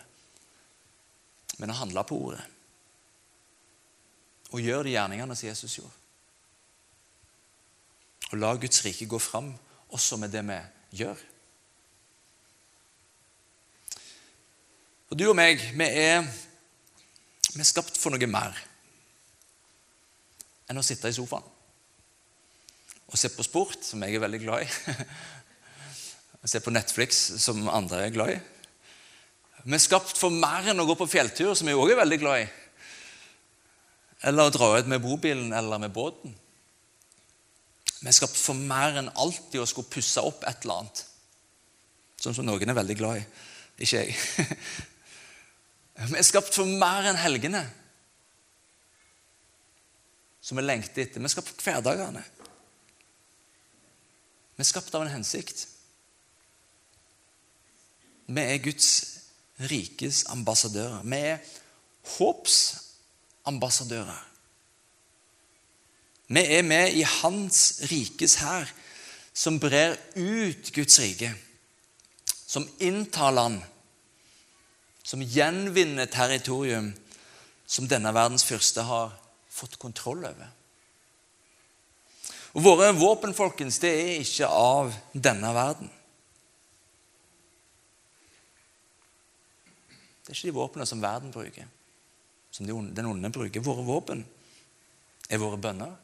men 1.58 1.72
å 1.72 1.78
handle 1.80 2.04
på 2.06 2.20
ordet. 2.28 2.44
Og 4.54 4.62
gjøre 4.62 4.86
de 4.86 4.94
gjerningene 4.94 5.34
som 5.34 5.50
Jesus 5.50 5.76
gjorde. 5.80 5.98
Og 8.30 8.38
la 8.38 8.54
Guds 8.54 8.84
rike 8.86 9.10
gå 9.10 9.18
fram 9.18 9.50
også 9.90 10.20
med 10.22 10.30
det 10.30 10.46
vi 10.46 10.62
gjør. 11.02 11.26
Og 15.10 15.18
du 15.18 15.26
og 15.26 15.34
meg, 15.34 15.72
vi 15.74 15.94
er, 16.06 16.22
vi 17.50 17.64
er 17.64 17.74
skapt 17.74 17.98
for 17.98 18.14
noe 18.14 18.30
mer 18.30 18.66
enn 20.70 20.78
å 20.78 20.86
sitte 20.86 21.10
i 21.10 21.18
sofaen 21.18 21.56
og 23.10 23.18
se 23.18 23.30
på 23.34 23.44
sport, 23.44 23.82
som 23.84 24.02
jeg 24.06 24.16
er 24.16 24.22
veldig 24.22 24.40
glad 24.44 24.64
i. 24.64 24.96
Og 26.40 26.48
se 26.48 26.60
på 26.64 26.72
Netflix, 26.72 27.18
som 27.42 27.66
andre 27.68 28.06
er 28.06 28.12
glad 28.14 28.30
i. 28.32 28.38
Vi 29.66 29.74
er 29.76 29.82
skapt 29.82 30.16
for 30.16 30.32
mer 30.32 30.70
enn 30.72 30.80
å 30.80 30.86
gå 30.88 30.94
på 30.96 31.08
fjelltur, 31.10 31.52
som 31.58 31.68
jeg 31.68 31.76
òg 31.76 31.92
er 31.92 31.98
veldig 32.00 32.18
glad 32.22 32.44
i. 32.46 32.46
Eller 34.30 34.48
å 34.48 34.54
dra 34.54 34.70
ut 34.78 34.88
med 34.88 35.02
bobilen 35.04 35.52
eller 35.56 35.82
med 35.82 35.92
båten. 35.92 36.32
Vi 38.00 38.08
er 38.08 38.16
skapt 38.16 38.38
for 38.40 38.56
mer 38.56 38.96
enn 39.02 39.12
alltid 39.12 39.60
å 39.60 39.68
skulle 39.68 39.92
pusse 39.92 40.22
opp 40.24 40.46
et 40.48 40.64
eller 40.64 40.80
annet. 40.80 41.02
Sånn 42.20 42.36
som 42.36 42.48
noen 42.48 42.72
er 42.72 42.78
veldig 42.78 42.96
glad 42.96 43.20
i. 43.20 43.26
Ikke 43.84 44.00
jeg. 44.00 44.16
Vi 46.08 46.16
er 46.16 46.24
skapt 46.24 46.56
for 46.56 46.64
mer 46.64 47.10
enn 47.10 47.18
helgene, 47.20 47.60
som 50.40 50.56
vi 50.56 50.62
lengter 50.64 51.02
etter. 51.04 51.20
Vi 51.20 51.28
er 51.28 51.32
skapt 51.34 51.50
for 51.50 51.66
hverdagene. 51.66 52.22
Vi 54.60 54.62
er 54.62 54.68
skapt 54.68 54.92
av 54.92 55.00
en 55.06 55.14
hensikt. 55.14 55.62
Vi 58.28 58.42
er 58.44 58.60
Guds 58.60 58.88
rikes 59.70 60.26
ambassadører. 60.28 61.00
Vi 61.00 61.16
er 61.16 61.40
håpsambassadører. 62.18 64.20
Vi 66.28 66.42
er 66.58 66.62
med 66.68 66.92
i 66.92 67.08
Hans 67.08 67.80
rikes 67.88 68.34
hær, 68.44 68.68
som 69.32 69.56
brer 69.62 69.96
ut 70.20 70.72
Guds 70.76 71.00
rike, 71.00 71.32
som 72.28 72.68
inntar 72.84 73.32
land 73.32 73.64
som 75.10 75.22
gjenvinner 75.24 76.06
territorium 76.06 76.92
som 77.66 77.88
denne 77.88 78.12
verdens 78.14 78.44
fyrste 78.44 78.84
har 78.86 79.14
fått 79.50 79.78
kontroll 79.80 80.26
over. 80.28 80.50
Og 82.50 82.64
Våre 82.64 82.90
våpen 82.98 83.34
folkens, 83.36 83.78
det 83.78 83.90
er 83.94 84.12
ikke 84.24 84.48
av 84.50 84.94
denne 85.14 85.52
verden. 85.54 85.90
Det 90.24 90.32
er 90.32 90.38
ikke 90.38 90.50
de 90.50 90.58
våpnene 90.58 90.86
som 90.86 91.02
verden 91.02 91.32
bruker, 91.34 91.66
som 92.50 92.66
den 92.66 93.06
onde 93.06 93.30
bruker. 93.34 93.62
Våre 93.62 93.86
våpen 93.86 94.24
er 95.30 95.42
våre 95.42 95.58
bønner. 95.62 95.94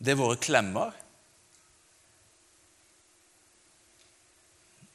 Det 0.00 0.14
er 0.14 0.18
våre 0.18 0.38
klemmer. 0.40 0.94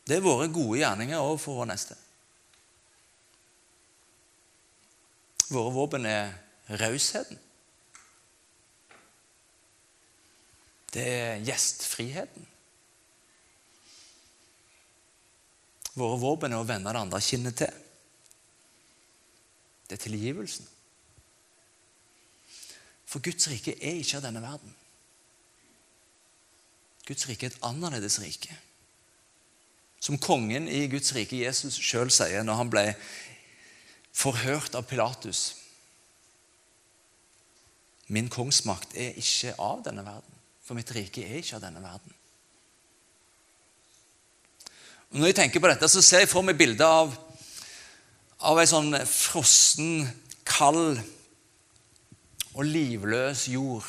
Det 0.06 0.18
er 0.18 0.26
våre 0.26 0.48
gode 0.54 0.80
gjerninger 0.80 1.22
overfor 1.22 1.60
vår 1.60 1.70
neste. 1.74 1.98
Våre 5.52 5.74
våpen 5.76 6.08
er 6.10 6.32
rausheten. 6.82 7.45
Det 10.96 11.04
er 11.04 11.42
gjestfriheten. 11.44 12.46
Våre 15.96 16.20
våpen 16.20 16.56
er 16.56 16.60
å 16.60 16.68
vende 16.68 16.92
det 16.92 17.02
andre 17.02 17.22
kinnet 17.24 17.60
til. 17.60 17.82
Det 19.86 19.98
er 19.98 20.04
tilgivelsen. 20.08 20.68
For 23.06 23.24
Guds 23.24 23.48
rike 23.52 23.76
er 23.78 24.02
ikke 24.02 24.20
av 24.20 24.26
denne 24.26 24.44
verden. 24.44 24.72
Guds 27.06 27.28
rike 27.30 27.48
er 27.48 27.54
et 27.54 27.68
annerledes 27.68 28.18
rike. 28.24 28.56
Som 30.02 30.20
kongen 30.22 30.68
i 30.68 30.86
Guds 30.92 31.14
rike, 31.16 31.44
Jesus 31.46 31.78
sjøl, 31.80 32.12
sier 32.14 32.44
når 32.44 32.60
han 32.60 32.72
ble 32.74 32.86
forhørt 34.16 34.76
av 34.78 34.88
Pilatus. 34.90 35.48
Min 38.12 38.28
kongsmakt 38.30 38.94
er 39.00 39.18
ikke 39.18 39.56
av 39.62 39.82
denne 39.86 40.04
verden, 40.06 40.35
for 40.66 40.78
mitt 40.78 40.92
rike 40.96 41.24
er 41.24 41.40
ikke 41.40 41.60
av 41.60 41.66
denne 41.68 41.84
verden. 41.84 42.16
Og 45.14 45.20
når 45.22 45.32
jeg 45.32 45.38
tenker 45.40 45.64
på 45.64 45.70
dette, 45.72 45.90
så 45.90 46.02
ser 46.04 46.26
jeg 46.26 46.32
for 46.32 46.46
meg 46.46 46.58
bildet 46.60 46.86
av, 46.86 47.14
av 48.50 48.60
ei 48.60 48.66
sånn 48.70 48.98
frossen, 49.08 50.08
kald 50.46 51.00
og 52.56 52.66
livløs 52.66 53.48
jord 53.52 53.86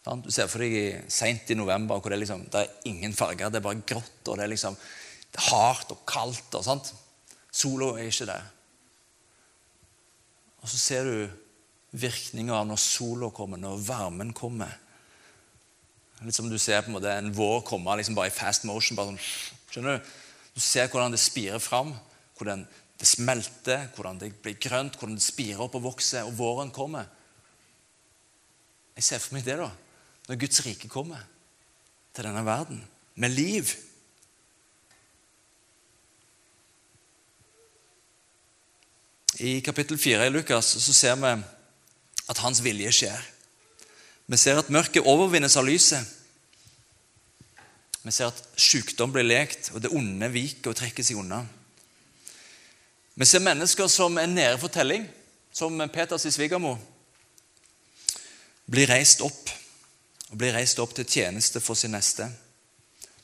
du 0.00 0.30
ser 0.32 0.48
for 0.48 0.64
deg 0.64 1.04
seint 1.12 1.50
i 1.52 1.56
november 1.58 2.00
hvor 2.00 2.12
det 2.12 2.22
liksom, 2.22 2.46
det 2.50 2.62
er 2.64 2.88
ingen 2.88 3.12
farger. 3.14 3.50
Det 3.52 3.60
er 3.60 3.66
bare 3.66 3.84
grått, 3.86 4.22
og 4.26 4.38
det 4.38 4.46
er 4.46 4.52
liksom 4.54 4.78
det 5.30 5.38
er 5.38 5.48
hardt 5.52 5.92
og 5.94 6.00
kaldt. 6.08 6.54
og 6.56 6.64
sånt. 6.64 6.92
Sola 7.52 7.92
er 7.98 8.08
ikke 8.08 8.26
der. 8.30 8.48
Og 10.60 10.72
så 10.72 10.80
ser 10.80 11.06
du 11.06 11.14
virkninga 11.90 12.54
av 12.54 12.68
når 12.68 12.80
sola 12.82 13.30
kommer, 13.34 13.60
når 13.60 13.82
varmen 13.86 14.32
kommer. 14.36 14.72
Litt 16.20 16.36
som 16.36 16.50
du 16.50 16.58
ser 16.60 16.82
på 16.84 16.92
en 16.92 16.98
måte 16.98 17.12
en 17.12 17.32
vår 17.32 17.62
komme 17.66 17.96
liksom 17.96 18.14
bare 18.18 18.28
i 18.28 18.34
fast 18.34 18.66
motion. 18.68 18.96
bare 18.96 19.12
sånn, 19.12 19.22
skjønner 19.72 19.98
Du 19.98 20.10
Du 20.54 20.60
ser 20.60 20.88
hvordan 20.88 21.12
det 21.12 21.20
spirer 21.20 21.58
fram, 21.58 21.94
hvordan 22.36 22.66
det 22.98 23.06
smelter, 23.06 23.88
hvordan 23.94 24.18
det 24.18 24.34
blir 24.42 24.58
grønt, 24.60 24.96
hvordan 24.98 25.14
det 25.14 25.22
spirer 25.22 25.60
opp 25.60 25.74
og 25.74 25.82
vokser, 25.82 26.24
og 26.24 26.36
våren 26.36 26.70
kommer. 26.70 27.06
Jeg 28.96 29.04
ser 29.04 29.18
for 29.18 29.34
meg 29.34 29.44
det, 29.44 29.56
da 29.56 29.70
når 30.30 30.38
Guds 30.38 30.60
rike 30.62 30.86
kommer 30.86 31.22
til 32.14 32.26
denne 32.26 32.44
verden 32.46 32.84
med 33.18 33.32
liv. 33.34 33.72
I 39.40 39.58
kapittel 39.60 39.98
4 39.98 40.28
i 40.28 40.30
Lukas 40.30 40.68
så 40.84 40.94
ser 40.94 41.16
vi 41.18 41.32
at 42.30 42.40
hans 42.44 42.62
vilje 42.62 42.92
skjer. 42.94 43.28
Vi 44.30 44.38
ser 44.38 44.60
at 44.60 44.70
mørket 44.70 45.06
overvinnes 45.06 45.56
av 45.58 45.66
lyset. 45.66 46.16
Vi 48.02 48.12
ser 48.14 48.30
at 48.30 48.44
sykdom 48.56 49.12
blir 49.12 49.26
lekt, 49.26 49.72
og 49.74 49.82
det 49.82 49.90
onde 49.92 50.30
viker 50.32 50.72
og 50.72 50.78
trekker 50.78 51.04
seg 51.04 51.18
unna. 51.20 51.42
Vi 53.18 53.26
ser 53.28 53.42
mennesker 53.44 53.90
som 53.90 54.16
er 54.22 54.30
nede 54.30 54.58
for 54.62 54.72
telling, 54.72 55.04
som 55.52 55.82
Peters 55.92 56.28
svigermor, 56.30 56.78
blir 58.70 58.86
reist 58.86 59.20
opp 59.26 59.50
og 60.30 60.36
blir 60.38 60.54
reist 60.54 60.78
opp 60.78 60.94
til 60.94 61.08
tjeneste 61.10 61.60
for 61.60 61.74
sin 61.74 61.90
neste. 61.90 62.28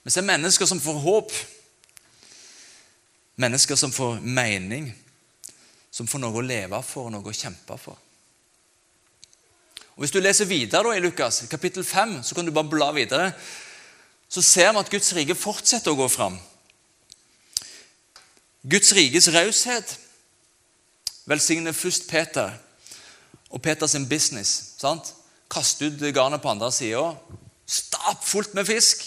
Vi 0.02 0.10
ser 0.10 0.26
mennesker 0.26 0.66
som 0.66 0.80
får 0.82 0.98
håp, 1.04 1.30
mennesker 3.38 3.78
som 3.78 3.94
får 3.94 4.18
mening, 4.26 4.90
som 5.90 6.10
får 6.10 6.24
noe 6.24 6.42
å 6.42 6.44
leve 6.44 6.82
for 6.82 7.06
og 7.06 7.14
noe 7.14 7.30
å 7.30 7.36
kjempe 7.36 7.78
for. 7.78 8.05
Og 9.96 10.04
Hvis 10.04 10.12
du 10.12 10.20
leser 10.20 10.44
videre 10.44 10.82
da, 10.84 10.92
i 10.92 11.00
Lukas, 11.00 11.44
kapittel 11.50 11.84
5, 11.84 12.22
så 12.22 12.34
kan 12.34 12.44
du 12.44 12.52
bare 12.52 12.68
bla 12.68 12.90
videre. 12.92 13.32
Så 14.28 14.42
ser 14.42 14.72
vi 14.72 14.78
at 14.78 14.90
Guds 14.90 15.14
rike 15.16 15.34
fortsetter 15.34 15.94
å 15.94 15.96
gå 15.96 16.08
fram. 16.12 16.36
Guds 18.66 18.92
rikes 18.92 19.30
raushet 19.32 19.96
velsigner 21.26 21.72
først 21.72 22.10
Peter 22.10 22.52
og 23.50 23.62
Peters 23.62 23.96
business. 24.08 24.74
sant? 24.78 25.14
Kaste 25.50 25.86
ut 25.86 26.14
garnet 26.14 26.42
på 26.42 26.50
andre 26.50 26.72
sida. 26.72 27.14
Stappfullt 27.66 28.54
med 28.54 28.66
fisk. 28.66 29.04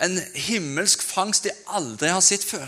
En 0.00 0.18
himmelsk 0.34 1.02
fangst 1.02 1.44
de 1.44 1.52
aldri 1.66 2.08
har 2.08 2.20
sett 2.20 2.44
før. 2.44 2.66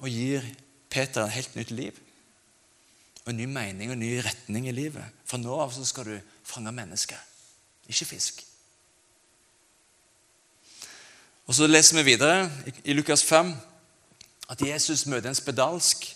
Og 0.00 0.08
gir 0.08 0.42
Peter 0.90 1.24
et 1.24 1.36
helt 1.36 1.56
nytt 1.56 1.70
liv. 1.70 2.05
Og 3.26 3.32
en 3.32 3.40
ny 3.40 3.46
mening 3.50 3.90
og 3.90 3.96
en 3.96 4.04
ny 4.04 4.12
retning 4.22 4.68
i 4.70 4.74
livet. 4.74 5.14
Fra 5.26 5.38
nå 5.42 5.54
av 5.58 5.72
så 5.74 5.84
skal 5.84 6.06
du 6.06 6.34
fange 6.46 6.72
mennesker, 6.72 7.18
ikke 7.90 8.06
fisk. 8.14 8.44
Og 11.46 11.54
Så 11.54 11.66
leser 11.66 11.96
vi 11.96 12.02
videre 12.02 12.50
i 12.84 12.92
Lukas 12.92 13.24
5 13.24 13.54
at 14.50 14.62
Jesus 14.62 15.06
møter 15.06 15.28
en 15.28 15.34
spedalsk. 15.34 16.06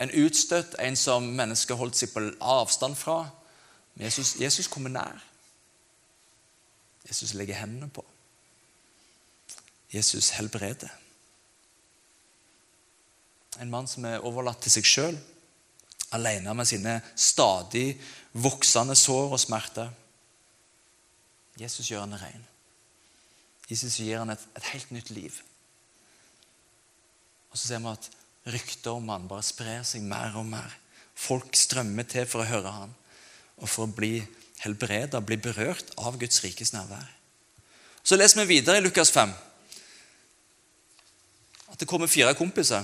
En 0.00 0.12
utstøtt, 0.24 0.76
en 0.78 0.96
som 0.96 1.22
mennesker 1.22 1.76
holdt 1.76 1.96
seg 1.96 2.12
på 2.12 2.22
avstand 2.40 2.96
fra. 2.96 3.30
Men 3.94 4.04
Jesus, 4.04 4.36
Jesus 4.40 4.68
kommer 4.68 4.90
nær. 4.90 5.24
Jesus 7.08 7.34
legger 7.34 7.54
hendene 7.60 7.90
på. 7.90 8.04
Jesus 9.92 10.30
helbreder. 10.30 10.88
En 13.60 13.70
mann 13.70 13.88
som 13.88 14.04
er 14.04 14.24
overlatt 14.24 14.62
til 14.62 14.72
seg 14.72 14.86
sjøl, 14.86 15.18
alene 16.14 16.54
med 16.54 16.68
sine 16.68 16.98
stadig 17.14 17.94
voksende 18.32 18.96
sår 18.98 19.34
og 19.36 19.40
smerter. 19.40 19.90
Jesus 21.60 21.90
gjør 21.90 22.06
han 22.06 22.18
ren. 22.20 22.46
Jesus 23.70 24.00
gir 24.02 24.18
han 24.18 24.32
et, 24.32 24.42
et 24.58 24.70
helt 24.72 24.90
nytt 24.94 25.10
liv. 25.14 25.34
Og 27.50 27.58
så 27.58 27.68
ser 27.68 27.82
vi 27.82 27.92
at 27.92 28.10
ryktet 28.50 28.90
om 28.90 29.10
han 29.12 29.28
bare 29.30 29.46
sprer 29.46 29.84
seg 29.86 30.02
mer 30.06 30.34
og 30.38 30.46
mer. 30.48 30.74
Folk 31.14 31.54
strømmer 31.58 32.06
til 32.08 32.26
for 32.26 32.42
å 32.42 32.48
høre 32.48 32.72
han, 32.72 32.92
og 33.60 33.68
for 33.68 33.86
å 33.86 33.94
bli 33.94 34.22
helbreda, 34.64 35.20
bli 35.20 35.36
berørt 35.40 35.92
av 36.00 36.18
Guds 36.20 36.40
rikes 36.44 36.72
nærvær. 36.74 37.06
Så 38.02 38.16
leser 38.16 38.40
vi 38.42 38.56
videre 38.56 38.80
i 38.80 38.84
Lukas 38.84 39.12
5 39.12 39.32
at 41.70 41.78
det 41.78 41.86
kommer 41.88 42.10
fire 42.10 42.32
kompiser 42.34 42.82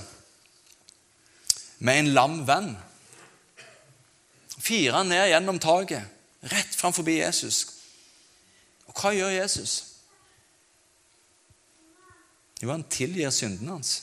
med 1.83 1.99
en 1.99 2.13
lam 2.15 2.37
venn. 2.47 2.69
Fire 4.67 5.03
ned 5.07 5.29
gjennom 5.31 5.59
taket, 5.63 6.03
rett 6.51 6.75
fram 6.75 6.95
forbi 6.95 7.21
Jesus. 7.21 7.61
Og 8.89 8.95
hva 8.97 9.13
gjør 9.15 9.31
Jesus? 9.37 9.75
Jo, 12.59 12.71
han 12.73 12.83
tilgir 12.91 13.31
syndene 13.31 13.77
hans. 13.77 13.93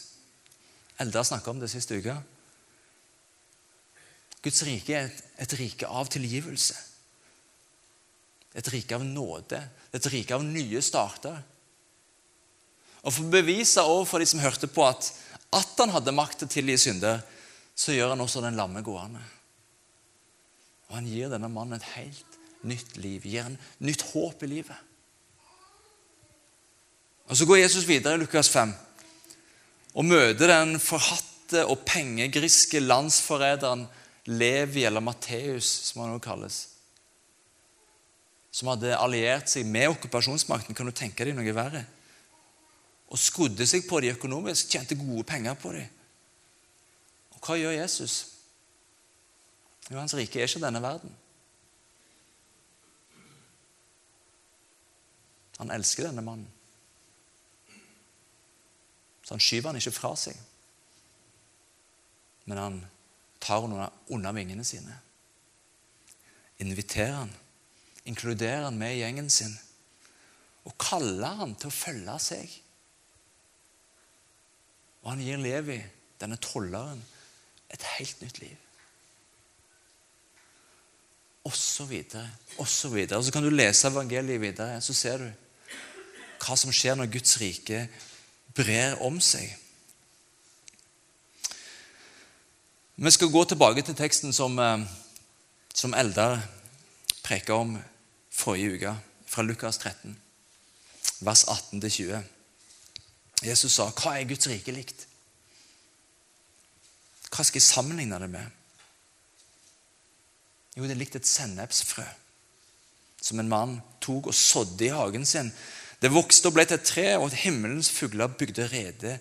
Eldre 1.03 1.25
snakka 1.27 1.51
om 1.51 1.61
det 1.61 1.73
siste 1.73 1.99
uka. 1.99 2.17
Guds 4.45 4.63
rike 4.67 4.95
er 4.95 5.09
et, 5.09 5.23
et, 5.41 5.55
rike 5.59 5.89
av 5.89 6.11
tilgivelse. 6.13 6.77
Et 8.55 8.69
rike 8.71 8.95
av 8.95 9.05
nåde. 9.05 9.59
Et 9.97 10.09
rike 10.13 10.37
av 10.37 10.45
nye 10.47 10.83
starter. 10.85 11.41
Og 13.03 13.13
For 13.13 13.25
å 13.25 13.33
bevise 13.33 13.83
overfor 13.83 14.23
de 14.23 14.29
som 14.29 14.43
hørte 14.45 14.69
på, 14.71 14.85
at, 14.87 15.11
at 15.53 15.81
han 15.81 15.93
hadde 15.97 16.15
makt 16.15 16.43
til 16.43 16.49
å 16.49 16.55
tilgi 16.55 16.79
synder, 16.87 17.25
så 17.75 17.97
gjør 17.97 18.15
han 18.15 18.23
også 18.23 18.45
den 18.45 18.61
lamme 18.61 18.85
gående. 18.87 19.25
Og 20.89 20.99
han 20.99 21.09
gir 21.09 21.33
denne 21.33 21.51
mannen 21.53 21.79
et 21.79 21.93
helt 21.95 22.41
nytt 22.65 22.97
liv, 23.01 23.25
gir 23.25 23.47
en 23.47 23.59
nytt 23.85 24.05
håp 24.13 24.43
i 24.45 24.51
livet. 24.51 24.77
Og 27.25 27.37
Så 27.37 27.47
går 27.49 27.63
Jesus 27.63 27.89
videre 27.89 28.15
i 28.15 28.21
Lukas 28.21 28.49
5 28.53 28.75
og 29.95 30.05
møter 30.05 30.51
den 30.51 30.81
forhatte 30.83 31.63
og 31.71 31.85
pengegriske 31.87 32.81
landsforræderen 32.81 33.87
Levi, 34.27 34.85
eller 34.85 35.01
Matteus, 35.01 35.65
som 35.65 36.03
han 36.03 36.15
også 36.17 36.25
kalles. 36.25 36.57
Som 38.51 38.71
hadde 38.73 38.97
alliert 38.97 39.51
seg 39.53 39.67
med 39.67 39.91
okkupasjonsmakten. 39.93 40.75
Kan 40.75 40.89
du 40.89 40.95
tenke 40.97 41.27
deg 41.27 41.37
noe 41.37 41.55
verre? 41.55 41.85
Og 43.13 43.21
skodde 43.21 43.67
seg 43.69 43.85
på 43.87 44.01
dem 44.01 44.17
økonomisk, 44.17 44.73
tjente 44.73 44.99
gode 44.99 45.27
penger 45.29 45.55
på 45.61 45.75
dem. 45.77 45.91
Hva 47.45 47.59
gjør 47.61 47.77
Jesus? 47.77 48.34
Jo, 49.91 49.99
hans 49.99 50.15
rike 50.17 50.41
er 50.41 50.49
ikke 50.49 50.63
denne 50.63 50.83
verden. 50.83 51.13
Han 55.61 55.71
elsker 55.71 56.09
denne 56.09 56.25
mannen. 56.25 56.49
Så 59.25 59.35
han 59.37 59.41
skyver 59.41 59.71
han 59.71 59.81
ikke 59.81 59.95
fra 59.95 60.13
seg. 60.21 60.37
Men 62.45 62.61
han 62.61 62.81
tar 63.41 63.63
henne 63.65 63.89
under 64.13 64.35
vingene 64.37 64.65
sine. 64.67 64.99
Inviterer 66.65 67.17
han, 67.23 67.33
inkluderer 68.05 68.67
han 68.67 68.79
med 68.79 68.99
gjengen 68.99 69.31
sin 69.33 69.55
og 70.65 70.77
kaller 70.81 71.41
han 71.43 71.53
til 71.61 71.69
å 71.69 71.77
følge 71.77 72.15
seg. 72.25 72.53
Og 75.05 75.11
han 75.13 75.21
gir 75.21 75.41
Levi, 75.41 75.77
denne 76.21 76.39
tolleren, 76.41 77.03
et 77.69 77.85
helt 77.99 78.23
nytt 78.25 78.41
liv. 78.41 78.64
Så 81.53 81.85
videre, 81.85 82.31
og. 82.59 83.17
Og 83.17 83.25
så 83.25 83.33
kan 83.33 83.43
du 83.43 83.51
lese 83.51 83.89
evangeliet 83.89 84.41
videre, 84.41 84.81
så 84.81 84.95
ser 84.95 85.19
du 85.19 85.27
hva 86.45 86.57
som 86.57 86.73
skjer 86.73 86.97
når 86.97 87.11
Guds 87.13 87.37
rike 87.41 87.89
brer 88.57 88.97
om 89.05 89.21
seg. 89.21 89.51
Vi 92.97 93.11
skal 93.11 93.33
gå 93.33 93.45
tilbake 93.45 93.83
til 93.83 93.97
teksten 93.99 94.33
som, 94.33 94.59
eh, 94.59 94.87
som 95.75 95.95
Eldar 95.95 96.41
preka 97.23 97.53
om 97.53 97.79
forrige 98.31 98.75
uke, 98.75 98.97
fra 99.27 99.43
Lukas 99.43 99.79
13, 99.79 100.19
vers 101.21 101.45
18-20. 101.45 102.23
Jesus 103.43 103.73
sa, 103.73 103.91
'Hva 103.91 104.21
er 104.21 104.29
Guds 104.29 104.47
rike 104.47 104.73
likt?' 104.73 105.07
Hva 107.35 107.43
skal 107.43 107.59
jeg 107.59 107.63
sammenligne 107.63 108.19
det 108.19 108.31
med? 108.31 108.47
Jo, 110.75 110.85
det 110.85 110.95
er 110.97 111.01
likt 111.01 111.17
et 111.19 111.29
sennepsfrø 111.29 112.07
som 113.25 113.41
en 113.41 113.49
mann 113.49 113.79
tok 114.05 114.29
og 114.29 114.37
sådde 114.37 114.85
i 114.85 114.93
hagen 114.93 115.25
sin. 115.25 115.49
Det 116.03 116.13
vokste 116.13 116.51
og 116.51 116.59
ble 116.59 116.67
til 116.69 116.77
et 116.77 116.85
tre, 116.85 117.07
og 117.17 117.33
himmelens 117.33 117.89
fugler 117.91 118.29
bygde 118.29 118.67
rede 118.69 119.15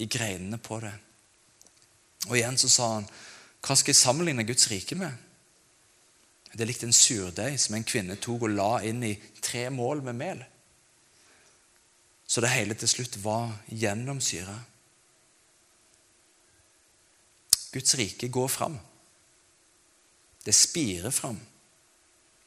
i 0.00 0.06
greinene 0.08 0.56
på 0.56 0.78
det. 0.80 0.92
Og 2.30 2.38
igjen 2.38 2.56
så 2.56 2.70
sa 2.72 2.88
han, 2.94 3.08
hva 3.62 3.76
skal 3.76 3.92
jeg 3.92 4.00
sammenligne 4.00 4.46
Guds 4.48 4.70
rike 4.70 4.96
med? 4.96 5.12
Det 6.52 6.64
er 6.64 6.70
likt 6.70 6.84
en 6.86 6.96
surdeig 6.96 7.58
som 7.60 7.76
en 7.76 7.86
kvinne 7.86 8.16
tok 8.20 8.46
og 8.46 8.54
la 8.56 8.72
inn 8.88 9.04
i 9.04 9.12
tre 9.44 9.66
mål 9.72 10.02
med 10.08 10.18
mel. 10.18 10.42
Så 12.26 12.40
det 12.40 12.52
hele 12.54 12.76
til 12.78 12.88
slutt 12.88 13.18
var 13.20 13.52
gjennomsyra. 13.68 14.54
Guds 17.72 17.96
rike 18.00 18.28
går 18.32 18.48
fram. 18.52 18.78
Det 20.44 20.54
spirer 20.54 21.10
fram. 21.14 21.38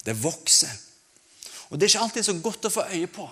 Det 0.05 0.15
vokser. 0.23 0.71
Og 1.69 1.79
det 1.79 1.87
er 1.87 1.93
ikke 1.93 2.03
alltid 2.05 2.27
så 2.27 2.37
godt 2.43 2.67
å 2.67 2.73
få 2.73 2.85
øye 2.93 3.09
på. 3.09 3.25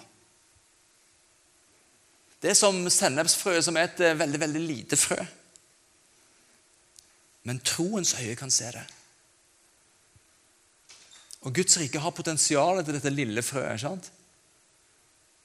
Det 2.43 2.51
er 2.51 2.57
som 2.59 2.81
sennepsfrøet, 2.91 3.63
som 3.63 3.77
er 3.79 3.87
et 3.87 4.01
eh, 4.03 4.17
veldig, 4.19 4.39
veldig 4.41 4.61
lite 4.63 4.99
frø. 4.99 5.19
Men 7.47 7.61
troens 7.63 8.15
øye 8.19 8.35
kan 8.39 8.51
se 8.51 8.71
det. 8.75 8.83
Og 11.43 11.55
Guds 11.55 11.77
rike 11.79 11.99
har 11.99 12.15
potensial 12.15 12.81
til 12.83 12.97
dette 12.97 13.11
lille 13.11 13.43
frøet. 13.43 13.75
ikke 13.75 13.85
sant? 13.85 14.11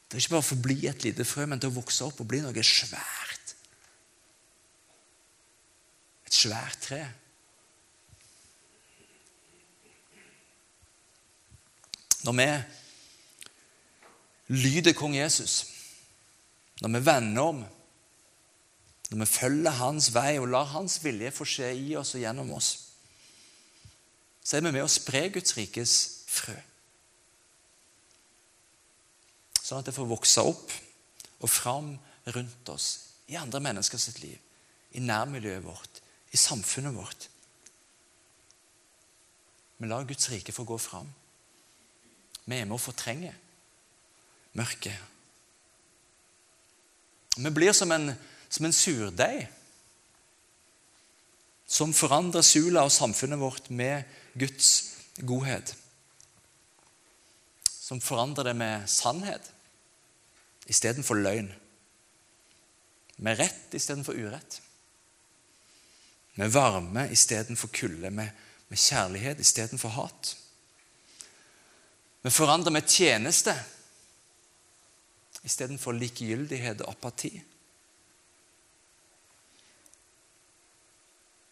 Det 0.09 0.17
er 0.17 0.25
ikke 0.25 0.35
bare 0.37 0.47
å 0.47 0.51
forbli 0.51 0.77
et 0.89 1.05
lite 1.05 1.27
frø, 1.27 1.47
men 1.47 1.61
til 1.61 1.71
å 1.73 1.79
vokse 1.79 2.07
opp 2.07 2.23
og 2.23 2.29
bli 2.31 2.41
noe 2.41 2.65
svært. 2.65 3.55
Et 6.27 6.39
svært 6.39 6.81
tre. 6.87 7.03
Når 12.29 12.37
vi 12.37 12.49
lyder 14.53 14.93
kong 14.93 15.17
Jesus, 15.17 15.67
når 16.81 16.89
vi 16.89 17.07
vender 17.07 17.43
om, 17.43 17.63
når 19.11 19.19
vi 19.19 19.27
følger 19.27 19.71
hans 19.71 20.11
vei 20.13 20.35
og 20.37 20.51
lar 20.53 20.67
hans 20.75 20.99
vilje 21.05 21.31
få 21.33 21.47
skje 21.49 21.71
i 21.73 21.95
oss 21.97 22.13
og 22.19 22.21
gjennom 22.21 22.51
oss, 22.53 22.69
så 24.45 24.59
er 24.59 24.67
vi 24.67 24.73
med 24.75 24.85
å 24.85 24.91
spre 24.93 25.23
Guds 25.33 25.57
rikes 25.57 25.95
frø. 26.29 26.57
Sånn 29.57 29.81
at 29.81 29.89
det 29.89 29.95
får 29.97 30.11
vokse 30.11 30.45
opp 30.45 30.75
og 31.41 31.49
fram 31.49 31.95
rundt 32.29 32.73
oss 32.75 32.91
i 33.33 33.39
andre 33.41 33.63
menneskers 33.65 34.11
liv, 34.21 34.37
i 34.93 35.01
nærmiljøet 35.01 35.65
vårt, 35.65 36.03
i 36.33 36.37
samfunnet 36.37 36.93
vårt. 36.93 37.31
Men 39.81 39.95
la 39.95 40.03
Guds 40.05 40.29
rike 40.29 40.53
få 40.53 40.69
gå 40.69 40.77
fram. 40.81 41.09
Vi 42.49 42.57
er 42.57 42.65
med 42.65 42.79
å 42.79 42.81
fortrenge 42.81 43.35
mørket. 44.57 44.97
Vi 47.39 47.51
blir 47.55 47.75
som 47.77 47.93
en, 47.95 48.11
som 48.49 48.67
en 48.67 48.75
surdeig 48.75 49.45
som 51.69 51.93
forandrer 51.93 52.43
sula 52.43 52.87
og 52.89 52.95
samfunnet 52.95 53.39
vårt 53.39 53.69
med 53.71 54.09
Guds 54.39 54.97
godhet. 55.21 55.77
som 57.89 58.01
forandrer 58.05 58.45
det 58.45 58.53
med 58.53 58.85
sannhet 58.91 59.47
istedenfor 60.69 61.17
løgn. 61.17 61.47
Med 63.17 63.39
rett 63.41 63.73
istedenfor 63.75 64.13
urett. 64.13 64.59
Med 66.37 66.53
varme 66.53 67.07
istedenfor 67.09 67.73
kulde. 67.73 68.11
Med, 68.11 68.29
med 68.69 68.79
kjærlighet 68.79 69.41
istedenfor 69.41 69.95
hat. 69.97 70.35
Vi 72.23 72.31
forandrer 72.31 72.75
med 72.75 72.89
tjeneste 72.91 73.55
istedenfor 75.47 75.95
likegyldighet 75.97 76.83
og 76.83 76.93
apati. 76.93 77.33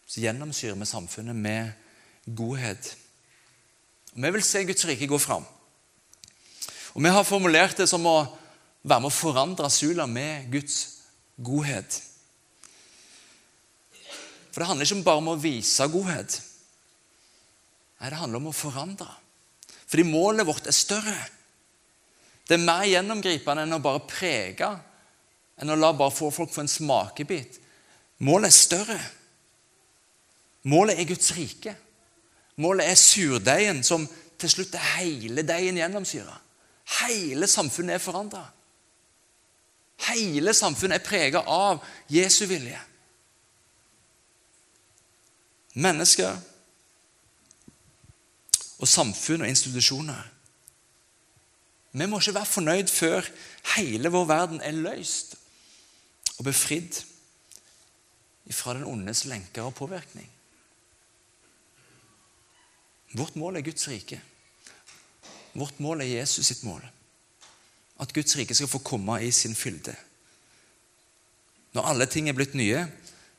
Så 0.07 0.23
gjennomsyrer 0.23 0.75
vi 0.79 0.87
samfunnet 0.87 1.35
med 1.35 1.71
godhet. 2.25 2.95
Og 4.15 4.23
Vi 4.23 4.31
vil 4.31 4.43
se 4.43 4.65
Guds 4.65 4.85
rike 4.85 5.07
gå 5.07 5.17
fram. 5.17 5.45
Og 6.93 7.03
Vi 7.03 7.09
har 7.09 7.23
formulert 7.23 7.77
det 7.77 7.89
som 7.89 8.05
å 8.05 8.19
være 8.83 9.01
med 9.01 9.11
å 9.11 9.15
forandre 9.15 9.69
Sula 9.69 10.05
med 10.07 10.51
Guds 10.51 11.03
godhet. 11.37 12.01
For 14.51 14.63
det 14.63 14.67
handler 14.67 14.87
ikke 14.87 15.05
bare 15.05 15.21
om 15.21 15.27
å 15.35 15.39
vise 15.39 15.87
godhet. 15.91 16.41
Nei, 17.99 18.09
det 18.09 18.17
handler 18.17 18.41
om 18.41 18.49
å 18.49 18.55
forandre. 18.55 19.09
Fordi 19.87 20.03
målet 20.03 20.47
vårt 20.47 20.67
er 20.67 20.75
større. 20.75 21.17
Det 22.47 22.55
er 22.55 22.63
mer 22.63 22.85
gjennomgripende 22.87 23.63
enn 23.65 23.75
å 23.75 23.83
bare 23.83 24.03
prege, 24.07 24.69
enn 25.59 25.73
å 25.73 25.79
la 25.79 25.91
bare 25.95 26.15
få 26.15 26.29
folk 26.31 26.51
få 26.53 26.63
en 26.63 26.71
smakebit. 26.71 27.59
Målet 28.23 28.51
er 28.51 28.55
større. 28.55 28.99
Målet 30.67 30.99
er 30.99 31.09
Guds 31.09 31.31
rike. 31.35 31.75
Målet 32.63 32.89
er 32.89 32.99
surdeigen 32.99 33.83
som 33.85 34.07
til 34.37 34.51
slutt 34.51 34.75
er 34.77 34.91
hele 34.97 35.43
deigen 35.45 35.79
gjennomsyra. 35.79 36.35
Hele 37.01 37.47
samfunnet 37.49 37.97
er 37.97 38.03
forandra. 38.03 38.43
Hele 40.07 40.53
samfunnet 40.53 40.99
er 40.99 41.05
prega 41.05 41.41
av 41.51 41.81
Jesu 42.11 42.45
vilje. 42.49 42.79
Mennesker 45.77 46.37
og 48.77 48.87
samfunn 48.87 49.41
og 49.41 49.49
institusjoner. 49.49 50.23
Vi 51.97 52.05
må 52.05 52.19
ikke 52.19 52.35
være 52.35 52.45
fornøyd 52.45 52.91
før 52.93 53.27
hele 53.75 54.11
vår 54.13 54.25
verden 54.29 54.61
er 54.61 54.75
løst 54.75 55.37
og 56.37 56.45
befridd 56.45 57.01
fra 58.53 58.75
den 58.77 58.85
ondes 58.87 59.25
lenker 59.25 59.65
og 59.65 59.75
påvirkning. 59.75 60.27
Vårt 63.17 63.35
mål 63.35 63.57
er 63.57 63.65
Guds 63.65 63.87
rike. 63.89 64.21
Vårt 65.57 65.79
mål 65.79 66.03
er 66.03 66.19
Jesus 66.19 66.45
sitt 66.45 66.63
mål. 66.63 66.83
At 67.99 68.13
Guds 68.13 68.35
rike 68.37 68.55
skal 68.55 68.69
få 68.69 68.83
komme 68.85 69.17
i 69.25 69.31
sin 69.31 69.55
fylde. 69.55 69.95
Når 71.73 71.89
alle 71.89 72.05
ting 72.05 72.29
er 72.29 72.37
blitt 72.37 72.53
nye, 72.53 72.85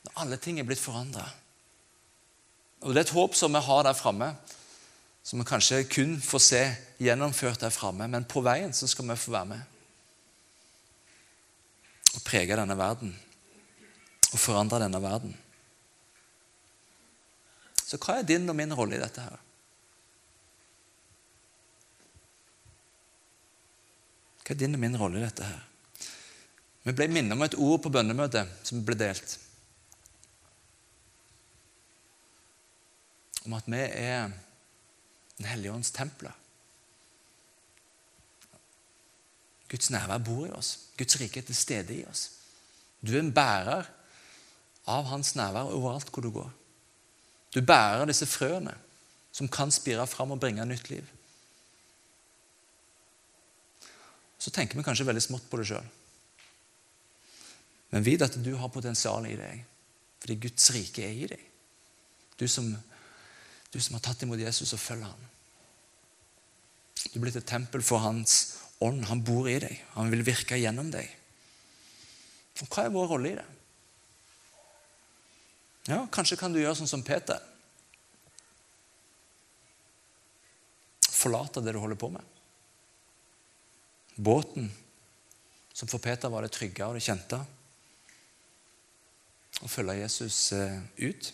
når 0.05 0.23
alle 0.25 0.39
ting 0.43 0.59
er 0.59 0.67
blitt 0.67 0.83
forandra. 0.83 1.29
Og 2.81 2.95
Det 2.95 2.97
er 2.97 3.07
et 3.07 3.15
håp 3.15 3.35
som 3.35 3.55
vi 3.55 3.63
har 3.63 3.83
der 3.83 3.93
framme, 3.93 4.35
som 5.29 5.39
vi 5.39 5.45
kanskje 5.45 5.83
kun 5.85 6.15
får 6.25 6.41
se 6.41 6.61
gjennomført 7.05 7.61
der 7.61 7.73
framme. 7.75 8.07
Men 8.09 8.25
på 8.25 8.41
veien 8.41 8.73
så 8.73 8.87
skal 8.89 9.11
vi 9.11 9.17
få 9.21 9.35
være 9.35 9.51
med 9.51 9.75
og 12.17 12.23
prege 12.25 12.57
denne 12.57 12.77
verden 12.79 13.11
og 14.33 14.41
forandre 14.41 14.81
denne 14.81 15.03
verden. 15.05 15.35
Så 17.77 18.01
hva 18.01 18.17
er 18.19 18.31
din 18.31 18.49
og 18.49 18.57
min 18.57 18.73
rolle 18.73 18.97
i 18.97 19.03
dette 19.03 19.27
her? 19.27 19.37
Hva 24.41 24.57
er 24.57 24.61
din 24.65 24.81
og 24.81 24.85
min 24.87 24.97
rolle 24.97 25.21
i 25.21 25.27
dette 25.29 25.45
her? 25.45 25.63
Vi 26.89 26.97
ble 26.97 27.13
minnet 27.13 27.37
om 27.37 27.45
et 27.45 27.61
ord 27.61 27.83
på 27.85 27.93
bønnemøtet 27.93 28.49
som 28.65 28.81
ble 28.81 28.97
delt. 28.97 29.37
Om 33.45 33.61
at 33.61 33.69
vi 33.69 33.85
er 33.85 34.39
den 35.39 35.47
hellige 35.47 35.73
ånds 35.73 35.91
templer. 35.95 36.35
Guds 39.69 39.91
nærvær 39.91 40.19
bor 40.25 40.47
i 40.47 40.55
oss. 40.57 40.79
Guds 40.99 41.21
rike 41.21 41.41
er 41.41 41.47
til 41.47 41.57
stede 41.57 41.95
i 41.95 42.05
oss. 42.09 42.31
Du 43.05 43.13
er 43.15 43.21
en 43.21 43.35
bærer 43.35 43.87
av 44.89 45.11
hans 45.11 45.35
nærvær 45.37 45.75
overalt 45.77 46.11
hvor 46.11 46.25
du 46.25 46.31
går. 46.35 46.51
Du 47.55 47.61
bærer 47.61 48.09
disse 48.09 48.27
frøene 48.27 48.75
som 49.33 49.49
kan 49.49 49.71
spire 49.71 50.07
fram 50.09 50.33
og 50.35 50.41
bringe 50.41 50.65
nytt 50.67 50.91
liv. 50.91 51.05
Så 54.39 54.51
tenker 54.55 54.79
vi 54.79 54.87
kanskje 54.87 55.07
veldig 55.07 55.23
smått 55.23 55.49
på 55.51 55.61
det 55.61 55.69
sjøl. 55.69 55.87
Men 57.93 58.05
vit 58.05 58.23
at 58.23 58.37
du 58.45 58.53
har 58.57 58.73
potensial 58.73 59.27
i 59.27 59.37
deg, 59.39 59.63
fordi 60.21 60.37
Guds 60.43 60.71
rike 60.75 61.05
er 61.05 61.15
i 61.15 61.29
deg. 61.31 61.45
Du 62.39 62.47
som 62.51 62.71
du 63.73 63.81
som 63.81 63.99
har 63.99 64.05
tatt 64.05 64.23
imot 64.25 64.41
Jesus 64.41 64.73
og 64.73 64.81
følger 64.81 65.11
ham. 65.11 65.27
Du 67.09 67.19
er 67.19 67.25
blitt 67.25 67.39
et 67.41 67.49
tempel 67.49 67.85
for 67.85 68.03
hans 68.03 68.59
ånd. 68.85 69.05
Han 69.11 69.23
bor 69.25 69.49
i 69.51 69.59
deg. 69.63 69.77
Han 69.97 70.11
vil 70.13 70.25
virke 70.27 70.59
gjennom 70.59 70.91
deg. 70.93 71.09
Og 72.59 72.67
hva 72.73 72.87
er 72.87 72.95
vår 72.95 73.13
rolle 73.13 73.31
i 73.31 73.39
det? 73.39 73.47
Ja, 75.89 76.03
Kanskje 76.13 76.37
kan 76.41 76.53
du 76.53 76.61
gjøre 76.61 76.77
sånn 76.81 76.91
som 76.91 77.05
Peter. 77.07 77.39
Forlate 81.09 81.63
det 81.65 81.75
du 81.75 81.81
holder 81.83 81.99
på 81.99 82.11
med. 82.15 82.35
Båten, 84.19 84.69
som 85.73 85.89
for 85.89 86.03
Peter 86.03 86.31
var 86.31 86.45
det 86.45 86.53
trygge 86.55 86.87
og 86.87 86.99
det 86.99 87.05
kjente. 87.07 87.39
Og 89.63 89.71
følge 89.71 90.01
Jesus 90.01 90.53
eh, 90.55 90.79
ut. 90.99 91.33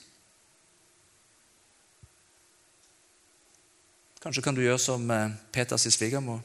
Kanskje 4.25 4.41
kan 4.41 4.57
du 4.57 4.63
gjøre 4.65 4.81
som 4.81 5.03
eh, 5.13 5.33
Peters 5.53 5.85
svigermor. 5.93 6.39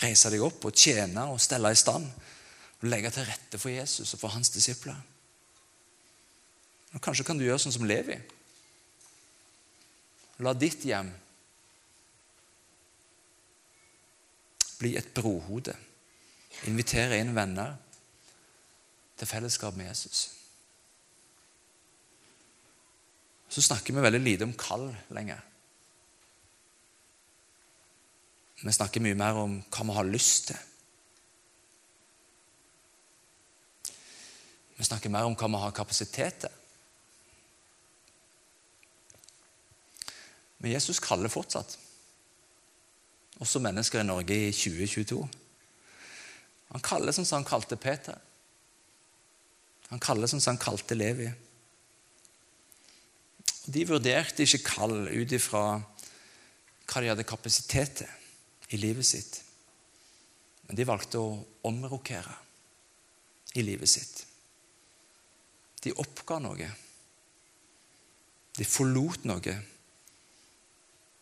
Reise 0.00 0.30
deg 0.32 0.40
opp 0.44 0.64
og 0.64 0.72
tjene 0.72 1.26
og 1.28 1.40
stelle 1.42 1.68
i 1.68 1.76
stand. 1.76 2.06
Og 2.80 2.88
legge 2.88 3.10
til 3.12 3.28
rette 3.28 3.60
for 3.60 3.72
Jesus 3.72 4.14
og 4.16 4.22
for 4.22 4.32
hans 4.32 4.48
disipler. 4.54 4.96
Og 6.96 7.02
Kanskje 7.04 7.26
kan 7.28 7.36
du 7.36 7.44
gjøre 7.44 7.60
sånn 7.60 7.76
som 7.76 7.84
Levi. 7.84 8.16
La 10.40 10.56
ditt 10.56 10.84
hjem 10.88 11.12
bli 14.80 14.94
et 14.96 15.12
brohode. 15.16 15.76
Invitere 16.68 17.20
inn 17.20 17.36
venner 17.36 17.76
til 19.20 19.28
fellesskap 19.28 19.76
med 19.76 19.90
Jesus. 19.92 20.35
Så 23.56 23.62
snakker 23.64 23.94
vi 23.94 24.02
veldig 24.04 24.18
lite 24.20 24.44
om 24.44 24.52
kall 24.52 24.90
lenger. 25.16 25.38
Vi 28.60 28.72
snakker 28.72 29.00
mye 29.00 29.16
mer 29.16 29.38
om 29.40 29.54
hva 29.72 29.86
vi 29.88 29.94
har 29.96 30.08
lyst 30.08 30.50
til. 30.50 30.58
Vi 34.76 34.84
snakker 34.84 35.08
mer 35.08 35.24
om 35.24 35.36
hva 35.40 35.48
vi 35.48 35.62
har 35.62 35.72
kapasitet 35.72 36.42
til. 36.44 36.52
Men 40.60 40.74
Jesus 40.74 41.00
kaller 41.00 41.32
fortsatt, 41.32 41.78
også 43.40 43.64
mennesker 43.64 44.04
i 44.04 44.08
Norge 44.10 44.36
i 44.50 44.52
2022. 44.52 45.22
Han 46.76 46.84
kaller 46.84 47.16
som 47.16 47.24
han 47.32 47.48
kalte 47.48 47.80
Peter. 47.80 48.20
Han 49.88 50.00
kaller 50.00 50.28
som 50.28 50.44
han 50.44 50.60
kalte 50.60 51.00
Levi. 51.00 51.32
De 53.66 53.82
vurderte 53.88 54.44
ikke 54.46 54.62
kall 54.66 55.08
ut 55.10 55.32
ifra 55.34 55.64
hva 56.86 57.02
de 57.02 57.10
hadde 57.10 57.26
kapasitet 57.26 58.02
til 58.02 58.12
i 58.74 58.78
livet 58.80 59.06
sitt. 59.06 59.40
Men 60.66 60.78
de 60.78 60.86
valgte 60.86 61.20
å 61.22 61.38
omrokere 61.66 62.34
i 63.54 63.62
livet 63.62 63.90
sitt. 63.90 64.24
De 65.82 65.94
oppga 66.02 66.40
noe. 66.42 66.68
De 68.56 68.66
forlot 68.66 69.26
noe 69.28 69.54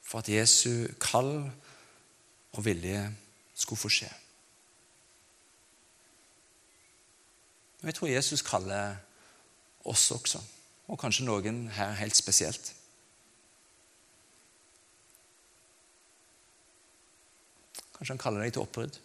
for 0.05 0.21
at 0.21 0.31
Jesu 0.33 0.87
kall 1.03 1.33
og 2.55 2.61
vilje 2.65 3.03
skulle 3.57 3.81
få 3.81 3.91
skje. 3.93 4.11
Og 7.83 7.89
Jeg 7.91 7.97
tror 7.99 8.13
Jesus 8.13 8.45
kaller 8.47 8.97
oss 9.85 10.07
også 10.15 10.41
og 10.89 11.01
kanskje 11.01 11.27
noen 11.27 11.65
her 11.73 11.95
helt 11.99 12.17
spesielt. 12.17 12.73
Kanskje 17.95 18.13
han 18.13 18.21
kaller 18.21 18.45
deg 18.45 18.55
til 18.55 18.65
oppbrudd. 18.65 18.99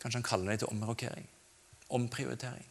Kanskje 0.00 0.18
han 0.18 0.26
kaller 0.26 0.52
deg 0.52 0.60
til 0.62 0.72
omrokering. 0.72 1.28
Omprioritering. 1.96 2.66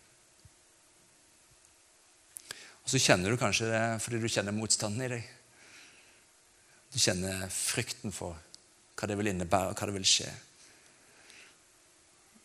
Og 2.83 2.93
Så 2.93 3.01
kjenner 3.01 3.31
du 3.31 3.37
kanskje 3.37 3.69
det 3.69 3.81
fordi 4.03 4.19
du 4.21 4.29
kjenner 4.29 4.55
motstanden 4.55 5.05
i 5.05 5.09
deg. 5.15 5.25
Du 6.89 6.97
kjenner 6.97 7.47
frykten 7.53 8.13
for 8.13 8.37
hva 8.97 9.07
det 9.07 9.17
vil 9.19 9.29
innebære, 9.31 9.71
og 9.71 9.77
hva 9.77 9.87
det 9.87 9.95
vil 9.95 10.07
skje. 10.09 10.29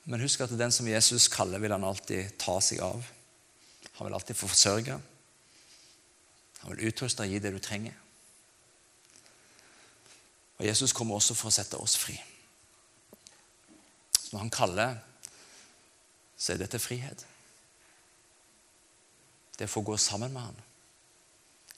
Men 0.04 0.20
husk 0.20 0.44
at 0.44 0.52
den 0.52 0.72
som 0.72 0.88
Jesus 0.88 1.30
kaller, 1.32 1.58
vil 1.58 1.72
han 1.72 1.84
alltid 1.84 2.36
ta 2.38 2.58
seg 2.62 2.82
av. 2.84 3.04
Han 3.94 4.06
vil 4.06 4.14
alltid 4.14 4.34
forsørge. 4.34 5.00
Han 6.58 6.70
vil 6.70 6.88
utruste 6.88 7.22
og 7.22 7.28
gi 7.30 7.38
det 7.38 7.52
du 7.54 7.58
trenger. 7.62 7.94
Og 10.58 10.66
Jesus 10.66 10.92
kommer 10.92 11.14
også 11.18 11.34
for 11.34 11.50
å 11.50 11.54
sette 11.54 11.78
oss 11.78 11.96
fri. 11.98 12.14
Så 14.14 14.32
når 14.32 14.44
han 14.46 14.54
kaller, 14.54 14.96
så 16.36 16.52
er 16.52 16.62
dette 16.62 16.80
frihet. 16.82 17.26
Det 19.54 19.66
er 19.66 19.70
å 19.70 19.74
få 19.74 19.84
gå 19.86 19.96
sammen 20.00 20.32
med 20.34 20.42
han 20.42 20.62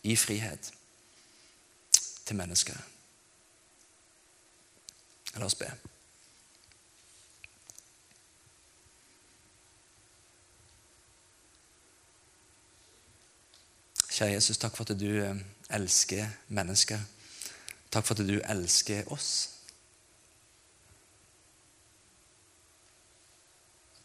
i 0.06 0.16
frihet 0.16 0.70
til 2.26 2.38
mennesker. 2.38 2.78
La 5.36 5.44
oss 5.44 5.58
be. 5.58 5.68
Kjære 14.16 14.32
Jesus, 14.32 14.56
takk 14.56 14.72
for 14.72 14.88
at 14.88 14.96
du 14.96 15.10
eh, 15.20 15.40
elsker 15.76 16.30
mennesker. 16.48 17.02
Takk 17.92 18.06
for 18.06 18.16
at 18.16 18.24
du 18.24 18.38
elsker 18.40 19.10
oss. 19.12 19.30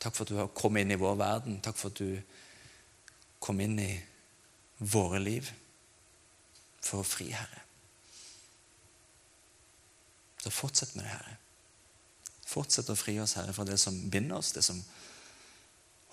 Takk 0.04 0.16
for 0.18 0.26
at 0.26 0.34
du 0.34 0.36
har 0.36 0.50
kommet 0.58 0.84
inn 0.84 0.92
i 0.92 0.98
vår 1.00 1.16
verden. 1.16 1.62
Takk 1.64 1.80
for 1.80 1.94
at 1.94 2.02
du 2.02 2.18
kom 3.40 3.62
inn 3.64 3.80
i 3.80 3.92
våre 4.84 5.22
liv 5.22 5.48
for 6.82 7.00
å 7.00 7.08
fri, 7.08 7.30
Herre. 7.32 7.62
Så 10.42 10.52
fortsett 10.52 10.98
med 10.98 11.06
det, 11.06 11.14
Herre. 11.14 11.38
Fortsett 12.52 12.90
å 12.92 12.98
fri 13.00 13.16
oss, 13.24 13.38
Herre, 13.40 13.56
fra 13.56 13.64
det 13.64 13.78
som 13.80 13.96
binder 14.12 14.42
oss, 14.42 14.52
det 14.52 14.66
som 14.66 14.84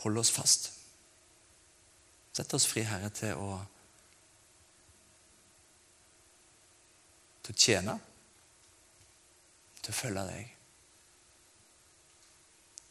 holder 0.04 0.22
oss 0.22 0.30
fast. 0.30 0.70
Sett 2.36 2.54
oss 2.54 2.68
fri, 2.70 2.84
Herre, 2.86 3.10
til 3.10 3.34
å 3.42 3.58
til 7.48 7.56
å 7.56 7.62
tjene, 7.64 7.94
til 9.80 9.94
å 9.94 9.96
følge 9.96 10.24
deg. 10.28 10.50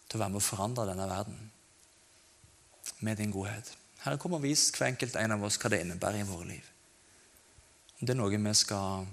Til 0.08 0.17
å 0.17 0.24
være 0.24 0.34
med 0.34 0.41
å 0.41 0.48
forandre 0.48 0.88
denne 0.89 1.06
verden 1.10 1.43
med 3.06 3.20
din 3.20 3.34
godhet. 3.34 3.70
Herre, 4.02 4.17
kom 4.22 4.38
og 4.38 4.41
vis 4.46 4.70
hver 4.74 4.89
enkelt 4.89 5.17
en 5.20 5.36
av 5.36 5.43
oss 5.46 5.60
hva 5.62 5.70
det 5.70 5.82
innebærer 5.84 6.24
i 6.24 6.28
våre 6.28 6.48
liv. 6.50 6.72
Om 7.98 8.08
det 8.08 8.13
er 8.13 8.20
noe 8.20 8.32
vi 8.38 8.54
skal 8.58 9.08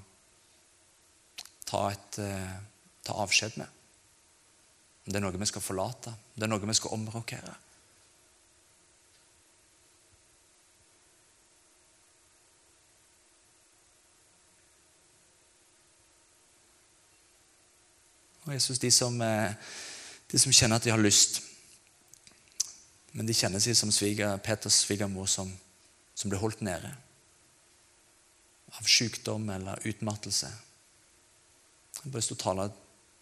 ta, 1.64 1.88
et, 1.90 2.18
eh, 2.22 2.56
ta 3.04 3.16
avskjed 3.24 3.58
med. 3.60 3.68
Om 5.04 5.12
det 5.12 5.20
er 5.20 5.24
noe 5.24 5.40
vi 5.40 5.50
skal 5.50 5.64
forlate. 5.64 6.12
Om 6.14 6.38
det 6.38 6.46
er 6.46 6.52
noe 6.52 6.68
vi 6.68 6.76
skal 6.78 6.96
omrokere. 6.96 7.56
Og 18.44 18.52
Jesus, 18.52 18.78
de 18.78 18.90
som, 18.90 19.20
eh, 19.22 19.54
de 20.30 20.38
som 20.38 20.52
kjenner 20.52 20.76
at 20.76 20.84
de 20.84 20.90
har 20.90 21.00
lyst, 21.00 21.42
men 23.12 23.26
de 23.26 23.36
kjenner 23.36 23.62
seg 23.62 23.76
som 23.78 23.92
sviger, 23.94 24.36
Peters 24.38 24.82
svigermor 24.84 25.26
som, 25.30 25.52
som 26.14 26.30
ble 26.30 26.38
holdt 26.38 26.64
nede 26.66 26.90
av 28.74 28.88
sykdom 28.90 29.48
eller 29.54 29.86
utmattelse. 29.86 30.50
Jeg 31.94 32.10
har 32.10 32.18
lyst 32.18 32.32
til 32.32 32.38
å 32.38 32.42
tale 32.42 32.68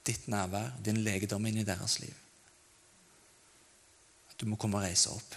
ditt 0.09 0.27
nærvær, 0.33 0.73
din 0.83 1.03
legedom, 1.05 1.47
inn 1.47 1.61
i 1.61 1.67
deres 1.67 1.99
liv. 2.03 2.15
At 4.33 4.41
du 4.41 4.49
må 4.49 4.57
komme 4.57 4.81
og 4.81 4.87
reise 4.87 5.13
opp. 5.13 5.37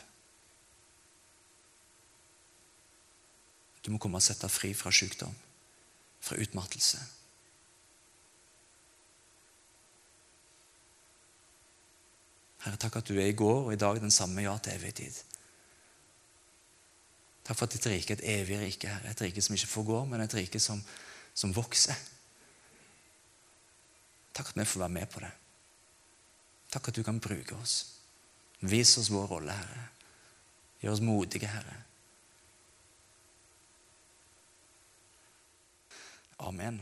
Du 3.86 3.91
må 3.93 4.00
komme 4.02 4.17
og 4.17 4.26
sette 4.26 4.50
fri 4.50 4.71
fra 4.74 4.89
sykdom, 4.89 5.36
fra 6.24 6.39
utmattelse. 6.41 7.04
Herre, 12.65 12.82
takk 12.82 12.97
at 12.97 13.08
du 13.08 13.19
er 13.19 13.30
i 13.30 13.38
går 13.38 13.67
og 13.67 13.73
i 13.73 13.80
dag 13.80 13.99
den 14.01 14.12
samme 14.12 14.41
ja 14.41 14.58
til 14.58 14.73
evig 14.73 14.93
tid. 14.97 15.17
Takk 17.45 17.60
for 17.60 17.67
at 17.67 17.75
ditt 17.75 17.86
rike 17.86 18.15
er 18.15 18.17
et 18.17 18.28
evig 18.39 18.58
rike, 18.60 18.89
Herre. 18.89 19.12
Et 19.13 19.21
rike 19.21 19.41
som 19.45 19.54
ikke 19.54 19.69
forgår, 19.69 20.06
men 20.10 20.23
et 20.23 20.34
rike 20.34 20.60
som, 20.60 20.82
som 21.34 21.54
vokser. 21.54 21.99
Takk 24.34 24.49
at 24.49 24.58
vi 24.58 24.65
får 24.65 24.88
være 24.88 24.95
med 24.97 25.12
på 25.13 25.21
det. 25.21 25.30
Takk 26.73 26.89
at 26.89 26.97
du 26.97 27.04
kan 27.06 27.21
bruke 27.21 27.56
oss. 27.62 27.75
Vis 28.65 28.97
oss 28.97 29.12
vår 29.13 29.30
rolle, 29.30 29.54
Herre. 29.54 29.86
Gjør 30.82 30.97
oss 30.97 31.06
modige, 31.06 31.47
Herre. 31.47 31.78
Amen. 36.39 36.82